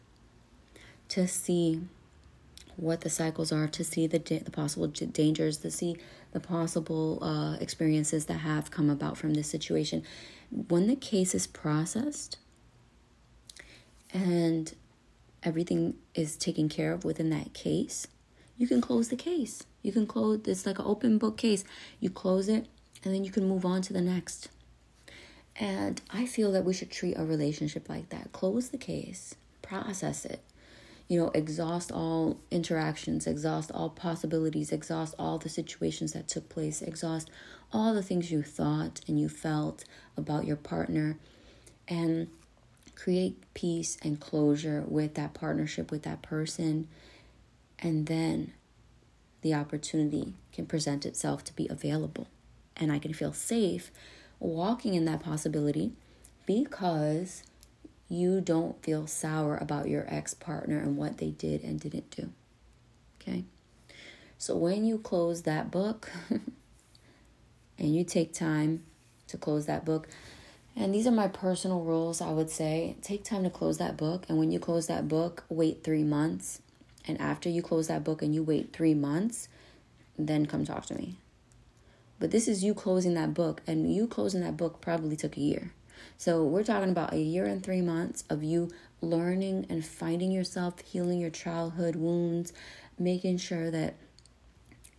to 1.09 1.27
see 1.27 1.81
what 2.77 3.01
the 3.01 3.09
cycles 3.09 3.51
are, 3.51 3.67
to 3.67 3.83
see 3.83 4.07
the 4.07 4.19
the 4.19 4.51
possible 4.51 4.87
dangers, 4.87 5.57
to 5.57 5.71
see 5.71 5.97
the 6.31 6.39
possible 6.39 7.19
uh, 7.21 7.57
experiences 7.59 8.25
that 8.25 8.39
have 8.39 8.71
come 8.71 8.89
about 8.89 9.17
from 9.17 9.33
this 9.33 9.49
situation. 9.49 10.03
When 10.51 10.87
the 10.87 10.95
case 10.95 11.35
is 11.35 11.47
processed 11.47 12.37
and 14.13 14.73
everything 15.43 15.95
is 16.13 16.37
taken 16.37 16.69
care 16.69 16.93
of 16.93 17.03
within 17.03 17.29
that 17.31 17.53
case, 17.53 18.07
you 18.57 18.67
can 18.67 18.79
close 18.79 19.09
the 19.09 19.15
case. 19.15 19.63
You 19.81 19.91
can 19.91 20.07
close 20.07 20.41
it's 20.45 20.65
like 20.65 20.79
an 20.79 20.85
open 20.85 21.17
book 21.17 21.37
case. 21.37 21.63
You 21.99 22.09
close 22.09 22.47
it 22.47 22.67
and 23.03 23.13
then 23.13 23.23
you 23.23 23.31
can 23.31 23.47
move 23.47 23.65
on 23.65 23.81
to 23.83 23.93
the 23.93 24.01
next. 24.01 24.49
And 25.59 26.01
I 26.11 26.25
feel 26.25 26.51
that 26.51 26.65
we 26.65 26.73
should 26.73 26.91
treat 26.91 27.17
a 27.17 27.25
relationship 27.25 27.89
like 27.89 28.09
that. 28.09 28.31
Close 28.31 28.69
the 28.69 28.77
case, 28.77 29.35
process 29.61 30.25
it. 30.25 30.41
You 31.07 31.21
know, 31.21 31.31
exhaust 31.33 31.91
all 31.91 32.37
interactions, 32.51 33.27
exhaust 33.27 33.71
all 33.71 33.89
possibilities, 33.89 34.71
exhaust 34.71 35.15
all 35.17 35.37
the 35.37 35.49
situations 35.49 36.13
that 36.13 36.27
took 36.27 36.49
place, 36.49 36.81
exhaust 36.81 37.29
all 37.71 37.93
the 37.93 38.03
things 38.03 38.31
you 38.31 38.43
thought 38.43 39.01
and 39.07 39.19
you 39.19 39.29
felt 39.29 39.85
about 40.17 40.45
your 40.45 40.57
partner, 40.57 41.17
and 41.87 42.27
create 42.95 43.41
peace 43.53 43.97
and 44.01 44.19
closure 44.19 44.83
with 44.87 45.13
that 45.13 45.33
partnership, 45.33 45.91
with 45.91 46.03
that 46.03 46.21
person. 46.21 46.87
And 47.79 48.07
then 48.07 48.53
the 49.41 49.53
opportunity 49.53 50.33
can 50.51 50.65
present 50.65 51.05
itself 51.05 51.43
to 51.45 51.53
be 51.53 51.67
available. 51.69 52.27
And 52.75 52.91
I 52.91 52.99
can 52.99 53.13
feel 53.13 53.33
safe 53.33 53.91
walking 54.39 54.93
in 54.93 55.05
that 55.05 55.21
possibility 55.21 55.93
because 56.45 57.43
you 58.09 58.41
don't 58.41 58.81
feel 58.83 59.07
sour 59.07 59.57
about 59.57 59.89
your 59.89 60.05
ex 60.07 60.33
partner 60.33 60.79
and 60.79 60.97
what 60.97 61.17
they 61.17 61.29
did 61.29 61.63
and 61.63 61.79
didn't 61.79 62.09
do. 62.11 62.29
Okay? 63.21 63.43
So 64.37 64.55
when 64.55 64.85
you 64.85 64.97
close 64.97 65.43
that 65.43 65.71
book 65.71 66.11
and 66.29 67.95
you 67.95 68.03
take 68.03 68.33
time 68.33 68.83
to 69.27 69.37
close 69.37 69.65
that 69.65 69.83
book, 69.83 70.07
and 70.75 70.93
these 70.93 71.07
are 71.07 71.11
my 71.11 71.27
personal 71.27 71.81
rules, 71.81 72.21
I 72.21 72.31
would 72.31 72.51
say 72.51 72.95
take 73.01 73.23
time 73.23 73.43
to 73.43 73.49
close 73.49 73.79
that 73.79 73.97
book. 73.97 74.25
And 74.29 74.37
when 74.37 74.51
you 74.51 74.59
close 74.59 74.87
that 74.87 75.07
book, 75.07 75.43
wait 75.49 75.83
three 75.83 76.03
months. 76.03 76.61
And 77.07 77.19
after 77.19 77.49
you 77.49 77.61
close 77.61 77.87
that 77.87 78.03
book 78.03 78.21
and 78.21 78.35
you 78.35 78.43
wait 78.43 78.73
three 78.73 78.93
months, 78.93 79.49
then 80.17 80.45
come 80.45 80.65
talk 80.65 80.85
to 80.87 80.95
me. 80.95 81.17
But 82.19 82.31
this 82.31 82.47
is 82.47 82.63
you 82.63 82.73
closing 82.73 83.13
that 83.13 83.33
book, 83.33 83.61
and 83.67 83.93
you 83.93 84.07
closing 84.07 84.41
that 84.41 84.57
book 84.57 84.81
probably 84.81 85.15
took 85.15 85.37
a 85.37 85.41
year. 85.41 85.71
So 86.17 86.43
we're 86.43 86.63
talking 86.63 86.89
about 86.89 87.13
a 87.13 87.19
year 87.19 87.45
and 87.45 87.63
three 87.63 87.81
months 87.81 88.23
of 88.29 88.43
you 88.43 88.69
learning 89.01 89.65
and 89.69 89.85
finding 89.85 90.31
yourself, 90.31 90.79
healing 90.81 91.19
your 91.19 91.29
childhood 91.29 91.95
wounds, 91.95 92.53
making 92.97 93.37
sure 93.37 93.69
that 93.71 93.95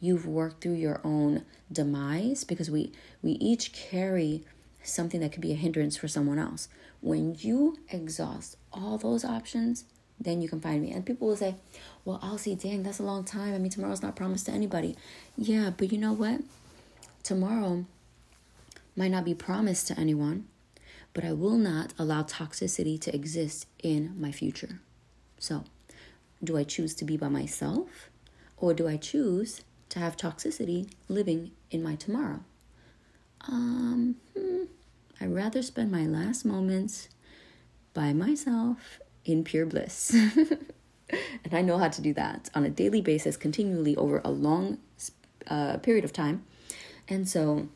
you've 0.00 0.26
worked 0.26 0.62
through 0.62 0.74
your 0.74 1.00
own 1.04 1.44
demise 1.70 2.44
because 2.44 2.70
we 2.70 2.92
we 3.22 3.32
each 3.32 3.72
carry 3.72 4.44
something 4.82 5.20
that 5.20 5.32
could 5.32 5.42
be 5.42 5.52
a 5.52 5.56
hindrance 5.56 5.96
for 5.96 6.08
someone 6.08 6.38
else. 6.38 6.68
When 7.00 7.36
you 7.38 7.78
exhaust 7.90 8.56
all 8.72 8.98
those 8.98 9.24
options, 9.24 9.84
then 10.20 10.40
you 10.40 10.48
can 10.48 10.60
find 10.60 10.82
me. 10.82 10.90
And 10.92 11.04
people 11.04 11.28
will 11.28 11.36
say, 11.36 11.56
Well, 12.04 12.20
Elsie, 12.22 12.54
dang, 12.54 12.82
that's 12.82 12.98
a 12.98 13.04
long 13.04 13.24
time. 13.24 13.54
I 13.54 13.58
mean, 13.58 13.70
tomorrow's 13.70 14.02
not 14.02 14.16
promised 14.16 14.46
to 14.46 14.52
anybody. 14.52 14.96
Yeah, 15.36 15.70
but 15.76 15.92
you 15.92 15.98
know 15.98 16.12
what? 16.12 16.40
Tomorrow 17.22 17.84
might 18.96 19.10
not 19.10 19.24
be 19.24 19.34
promised 19.34 19.86
to 19.88 19.98
anyone, 19.98 20.46
but 21.18 21.26
I 21.26 21.32
will 21.32 21.58
not 21.58 21.94
allow 21.98 22.22
toxicity 22.22 22.96
to 23.00 23.12
exist 23.12 23.66
in 23.82 24.14
my 24.20 24.30
future. 24.30 24.78
So, 25.40 25.64
do 26.44 26.56
I 26.56 26.62
choose 26.62 26.94
to 26.94 27.04
be 27.04 27.16
by 27.16 27.26
myself 27.26 28.08
or 28.56 28.72
do 28.72 28.86
I 28.86 28.98
choose 28.98 29.62
to 29.88 29.98
have 29.98 30.16
toxicity 30.16 30.88
living 31.08 31.50
in 31.72 31.82
my 31.82 31.96
tomorrow? 31.96 32.44
Um, 33.48 34.14
hmm, 34.32 34.66
I'd 35.20 35.34
rather 35.34 35.60
spend 35.60 35.90
my 35.90 36.06
last 36.06 36.44
moments 36.44 37.08
by 37.94 38.12
myself 38.12 39.00
in 39.24 39.42
pure 39.42 39.66
bliss. 39.66 40.14
and 41.10 41.50
I 41.50 41.62
know 41.62 41.78
how 41.78 41.88
to 41.88 42.00
do 42.00 42.14
that 42.14 42.48
on 42.54 42.64
a 42.64 42.70
daily 42.70 43.00
basis, 43.00 43.36
continually 43.36 43.96
over 43.96 44.20
a 44.24 44.30
long 44.30 44.78
uh, 45.48 45.78
period 45.78 46.04
of 46.04 46.12
time. 46.12 46.44
And 47.08 47.28
so, 47.28 47.66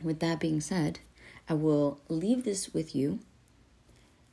with 0.00 0.20
that 0.20 0.38
being 0.38 0.60
said, 0.60 1.00
I 1.48 1.54
will 1.54 2.00
leave 2.08 2.44
this 2.44 2.74
with 2.74 2.94
you. 2.94 3.20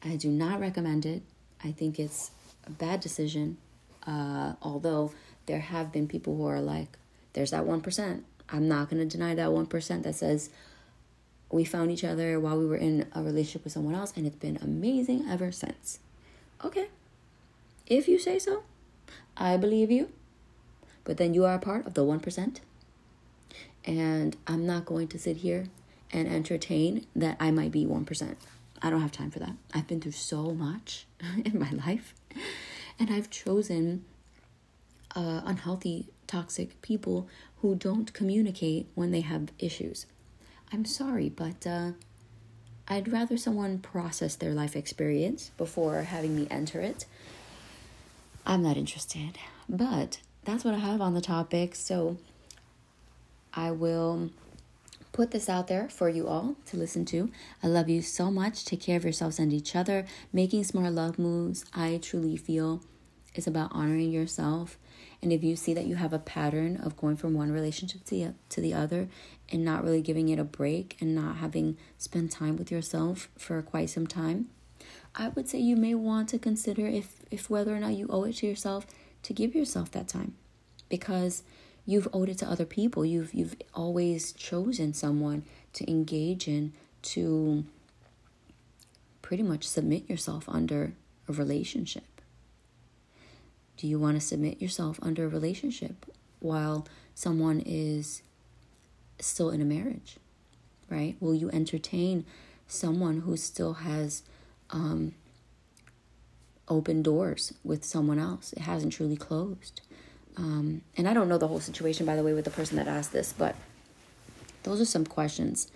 I 0.03 0.15
do 0.15 0.29
not 0.29 0.59
recommend 0.59 1.05
it. 1.05 1.21
I 1.63 1.71
think 1.71 1.99
it's 1.99 2.31
a 2.65 2.71
bad 2.71 2.99
decision. 2.99 3.57
Uh, 4.05 4.53
although 4.61 5.13
there 5.45 5.59
have 5.59 5.91
been 5.91 6.07
people 6.07 6.35
who 6.35 6.45
are 6.45 6.61
like, 6.61 6.97
there's 7.33 7.51
that 7.51 7.63
1%. 7.63 8.21
I'm 8.49 8.67
not 8.67 8.89
going 8.89 9.07
to 9.07 9.17
deny 9.17 9.35
that 9.35 9.49
1% 9.49 10.03
that 10.03 10.15
says 10.15 10.49
we 11.49 11.63
found 11.63 11.91
each 11.91 12.03
other 12.03 12.39
while 12.39 12.57
we 12.57 12.65
were 12.65 12.75
in 12.75 13.07
a 13.13 13.21
relationship 13.21 13.63
with 13.63 13.73
someone 13.73 13.95
else, 13.95 14.13
and 14.15 14.25
it's 14.25 14.35
been 14.35 14.57
amazing 14.61 15.25
ever 15.29 15.51
since. 15.51 15.99
Okay. 16.63 16.87
If 17.85 18.07
you 18.07 18.17
say 18.17 18.39
so, 18.39 18.63
I 19.37 19.57
believe 19.57 19.91
you. 19.91 20.09
But 21.03 21.17
then 21.17 21.33
you 21.33 21.45
are 21.45 21.55
a 21.55 21.59
part 21.59 21.85
of 21.85 21.93
the 21.93 22.03
1%. 22.03 22.59
And 23.85 24.37
I'm 24.47 24.65
not 24.65 24.85
going 24.85 25.09
to 25.09 25.19
sit 25.19 25.37
here 25.37 25.65
and 26.13 26.27
entertain 26.27 27.05
that 27.15 27.35
I 27.39 27.51
might 27.51 27.71
be 27.71 27.85
1%. 27.85 28.35
I 28.81 28.89
don't 28.89 29.01
have 29.01 29.11
time 29.11 29.31
for 29.31 29.39
that. 29.39 29.53
I've 29.73 29.87
been 29.87 29.99
through 29.99 30.11
so 30.11 30.53
much 30.53 31.05
in 31.45 31.59
my 31.59 31.71
life. 31.71 32.13
And 32.99 33.09
I've 33.09 33.29
chosen 33.29 34.05
uh, 35.15 35.41
unhealthy, 35.45 36.07
toxic 36.27 36.81
people 36.81 37.27
who 37.61 37.75
don't 37.75 38.13
communicate 38.13 38.87
when 38.93 39.11
they 39.11 39.21
have 39.21 39.49
issues. 39.57 40.05
I'm 40.71 40.85
sorry, 40.85 41.29
but 41.29 41.65
uh, 41.65 41.91
I'd 42.87 43.11
rather 43.11 43.37
someone 43.37 43.79
process 43.79 44.35
their 44.35 44.53
life 44.53 44.75
experience 44.75 45.51
before 45.57 46.01
having 46.03 46.35
me 46.35 46.47
enter 46.51 46.81
it. 46.81 47.05
I'm 48.45 48.61
not 48.61 48.75
interested. 48.75 49.37
But 49.69 50.19
that's 50.43 50.65
what 50.65 50.73
I 50.73 50.79
have 50.79 50.99
on 50.99 51.13
the 51.13 51.21
topic. 51.21 51.75
So 51.75 52.17
I 53.53 53.71
will 53.71 54.29
put 55.13 55.31
this 55.31 55.47
out 55.47 55.67
there 55.67 55.87
for 55.87 56.09
you 56.09 56.27
all 56.27 56.55
to 56.65 56.75
listen 56.75 57.05
to. 57.05 57.31
I 57.61 57.67
love 57.67 57.87
you 57.87 58.01
so 58.01 58.29
much. 58.29 58.65
Take 58.65 58.81
care 58.81 58.97
of 58.97 59.03
yourselves 59.03 59.39
and 59.39 59.53
each 59.53 59.75
other. 59.75 60.05
Making 60.33 60.63
smart 60.65 60.91
love 60.91 61.17
moves, 61.17 61.63
I 61.73 61.99
truly 62.01 62.35
feel, 62.35 62.83
is 63.35 63.47
about 63.47 63.71
honoring 63.71 64.11
yourself. 64.11 64.77
And 65.21 65.31
if 65.31 65.43
you 65.43 65.55
see 65.55 65.73
that 65.75 65.85
you 65.85 65.95
have 65.95 66.13
a 66.13 66.19
pattern 66.19 66.77
of 66.77 66.97
going 66.97 67.15
from 67.15 67.35
one 67.35 67.51
relationship 67.51 68.03
to 68.05 68.09
the, 68.09 68.33
to 68.49 68.59
the 68.59 68.73
other 68.73 69.07
and 69.49 69.63
not 69.63 69.83
really 69.83 70.01
giving 70.01 70.29
it 70.29 70.39
a 70.39 70.43
break 70.43 70.97
and 70.99 71.15
not 71.15 71.37
having 71.37 71.77
spent 71.97 72.31
time 72.31 72.57
with 72.57 72.71
yourself 72.71 73.29
for 73.37 73.61
quite 73.61 73.91
some 73.91 74.07
time, 74.07 74.49
I 75.15 75.29
would 75.29 75.47
say 75.47 75.59
you 75.59 75.75
may 75.75 75.93
want 75.93 76.29
to 76.29 76.39
consider 76.39 76.87
if, 76.87 77.21
if 77.29 77.49
whether 77.49 77.73
or 77.73 77.79
not 77.79 77.93
you 77.93 78.07
owe 78.09 78.23
it 78.23 78.37
to 78.37 78.47
yourself 78.47 78.87
to 79.21 79.33
give 79.33 79.53
yourself 79.53 79.91
that 79.91 80.07
time. 80.07 80.33
Because 80.89 81.43
you've 81.85 82.07
owed 82.13 82.29
it 82.29 82.37
to 82.39 82.49
other 82.49 82.65
people. 82.65 83.05
You've 83.05 83.33
you've 83.33 83.55
always 83.73 84.31
chosen 84.33 84.93
someone 84.93 85.43
to 85.73 85.89
engage 85.89 86.47
in 86.47 86.73
to 87.03 87.65
pretty 89.21 89.43
much 89.43 89.67
submit 89.67 90.09
yourself 90.09 90.45
under 90.47 90.93
a 91.27 91.33
relationship. 91.33 92.03
Do 93.77 93.87
you 93.87 93.99
want 93.99 94.15
to 94.15 94.21
submit 94.21 94.61
yourself 94.61 94.99
under 95.01 95.25
a 95.25 95.29
relationship 95.29 96.05
while 96.39 96.87
someone 97.15 97.61
is 97.65 98.21
still 99.19 99.49
in 99.49 99.61
a 99.61 99.65
marriage? 99.65 100.17
Right? 100.89 101.15
Will 101.19 101.33
you 101.33 101.49
entertain 101.51 102.25
someone 102.67 103.21
who 103.21 103.35
still 103.35 103.73
has 103.73 104.23
um, 104.69 105.15
open 106.67 107.01
doors 107.01 107.53
with 107.63 107.83
someone 107.83 108.19
else? 108.19 108.53
It 108.53 108.59
hasn't 108.59 108.93
truly 108.93 109.17
closed. 109.17 109.81
Um, 110.35 110.81
and 110.97 111.07
I 111.07 111.13
don't 111.13 111.29
know 111.29 111.37
the 111.37 111.47
whole 111.47 111.59
situation, 111.59 112.05
by 112.05 112.15
the 112.15 112.23
way, 112.23 112.33
with 112.33 112.45
the 112.45 112.51
person 112.51 112.77
that 112.77 112.87
asked 112.87 113.11
this, 113.11 113.33
but 113.37 113.55
those 114.63 114.81
are 114.81 114.85
some 114.85 115.05
questions. 115.05 115.71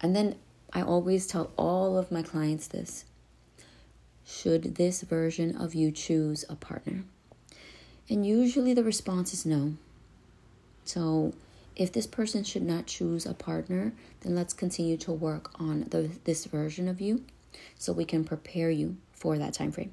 And 0.00 0.14
then 0.14 0.36
I 0.72 0.82
always 0.82 1.26
tell 1.26 1.50
all 1.56 1.96
of 1.96 2.12
my 2.12 2.22
clients 2.22 2.66
this 2.66 3.04
Should 4.26 4.74
this 4.74 5.02
version 5.02 5.56
of 5.56 5.74
you 5.74 5.90
choose 5.90 6.44
a 6.48 6.56
partner? 6.56 7.04
And 8.08 8.26
usually 8.26 8.74
the 8.74 8.84
response 8.84 9.32
is 9.32 9.46
no. 9.46 9.74
So 10.84 11.32
if 11.74 11.92
this 11.92 12.06
person 12.06 12.44
should 12.44 12.62
not 12.62 12.86
choose 12.86 13.26
a 13.26 13.34
partner, 13.34 13.92
then 14.20 14.34
let's 14.34 14.54
continue 14.54 14.96
to 14.98 15.12
work 15.12 15.50
on 15.60 15.86
the, 15.90 16.10
this 16.24 16.44
version 16.44 16.88
of 16.88 17.00
you 17.00 17.24
so 17.78 17.92
we 17.92 18.04
can 18.04 18.24
prepare 18.24 18.70
you 18.70 18.96
for 19.12 19.38
that 19.38 19.54
time 19.54 19.72
frame. 19.72 19.92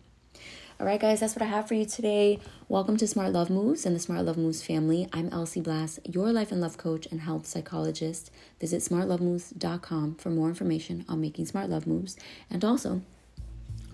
All 0.84 0.90
right, 0.90 1.00
guys, 1.00 1.22
that's 1.22 1.34
what 1.34 1.42
I 1.42 1.46
have 1.46 1.70
for 1.70 1.76
you 1.76 1.86
today. 1.86 2.42
Welcome 2.68 2.98
to 2.98 3.08
Smart 3.08 3.32
Love 3.32 3.50
Moves 3.50 3.86
and 3.86 3.96
the 3.96 4.02
Smart 4.02 4.26
Love 4.26 4.36
Moves 4.36 4.62
family. 4.62 5.08
I'm 5.14 5.30
Elsie 5.30 5.62
Blass, 5.62 5.98
your 6.04 6.34
life 6.34 6.52
and 6.52 6.60
love 6.60 6.78
coach 6.78 7.08
and 7.10 7.22
health 7.22 7.46
psychologist. 7.46 8.32
Visit 8.60 8.82
smartlovemoves.com 8.82 10.16
for 10.16 10.30
more 10.30 10.50
information 10.50 11.06
on 11.08 11.22
making 11.22 11.46
smart 11.46 11.70
love 11.70 11.88
moves. 11.88 12.18
And 12.50 12.66
also, 12.66 13.02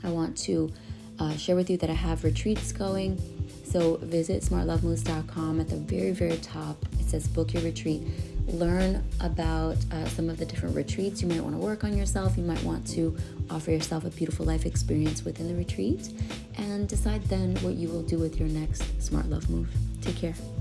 I 0.03 0.09
want 0.09 0.35
to 0.39 0.73
uh, 1.19 1.37
share 1.37 1.55
with 1.55 1.69
you 1.69 1.77
that 1.77 1.91
I 1.91 1.93
have 1.93 2.23
retreats 2.23 2.71
going. 2.71 3.21
So 3.65 3.97
visit 3.97 4.41
smartlovemoves.com 4.41 5.61
at 5.61 5.69
the 5.69 5.75
very, 5.75 6.09
very 6.09 6.37
top. 6.37 6.83
It 6.99 7.07
says 7.07 7.27
book 7.27 7.53
your 7.53 7.61
retreat 7.61 8.01
learn 8.53 9.03
about 9.21 9.77
uh, 9.91 10.05
some 10.09 10.29
of 10.29 10.37
the 10.37 10.45
different 10.45 10.75
retreats. 10.75 11.21
You 11.21 11.27
might 11.27 11.41
want 11.41 11.55
to 11.55 11.59
work 11.59 11.83
on 11.83 11.97
yourself. 11.97 12.37
You 12.37 12.43
might 12.43 12.63
want 12.63 12.85
to 12.89 13.15
offer 13.49 13.71
yourself 13.71 14.05
a 14.05 14.09
beautiful 14.09 14.45
life 14.45 14.65
experience 14.65 15.23
within 15.23 15.47
the 15.47 15.55
retreat 15.55 16.09
and 16.57 16.87
decide 16.87 17.23
then 17.25 17.55
what 17.57 17.75
you 17.75 17.87
will 17.87 18.03
do 18.03 18.19
with 18.19 18.39
your 18.39 18.49
next 18.49 18.83
smart 19.01 19.27
love 19.27 19.49
move. 19.49 19.69
Take 20.01 20.09
Take 20.09 20.33
care. 20.33 20.58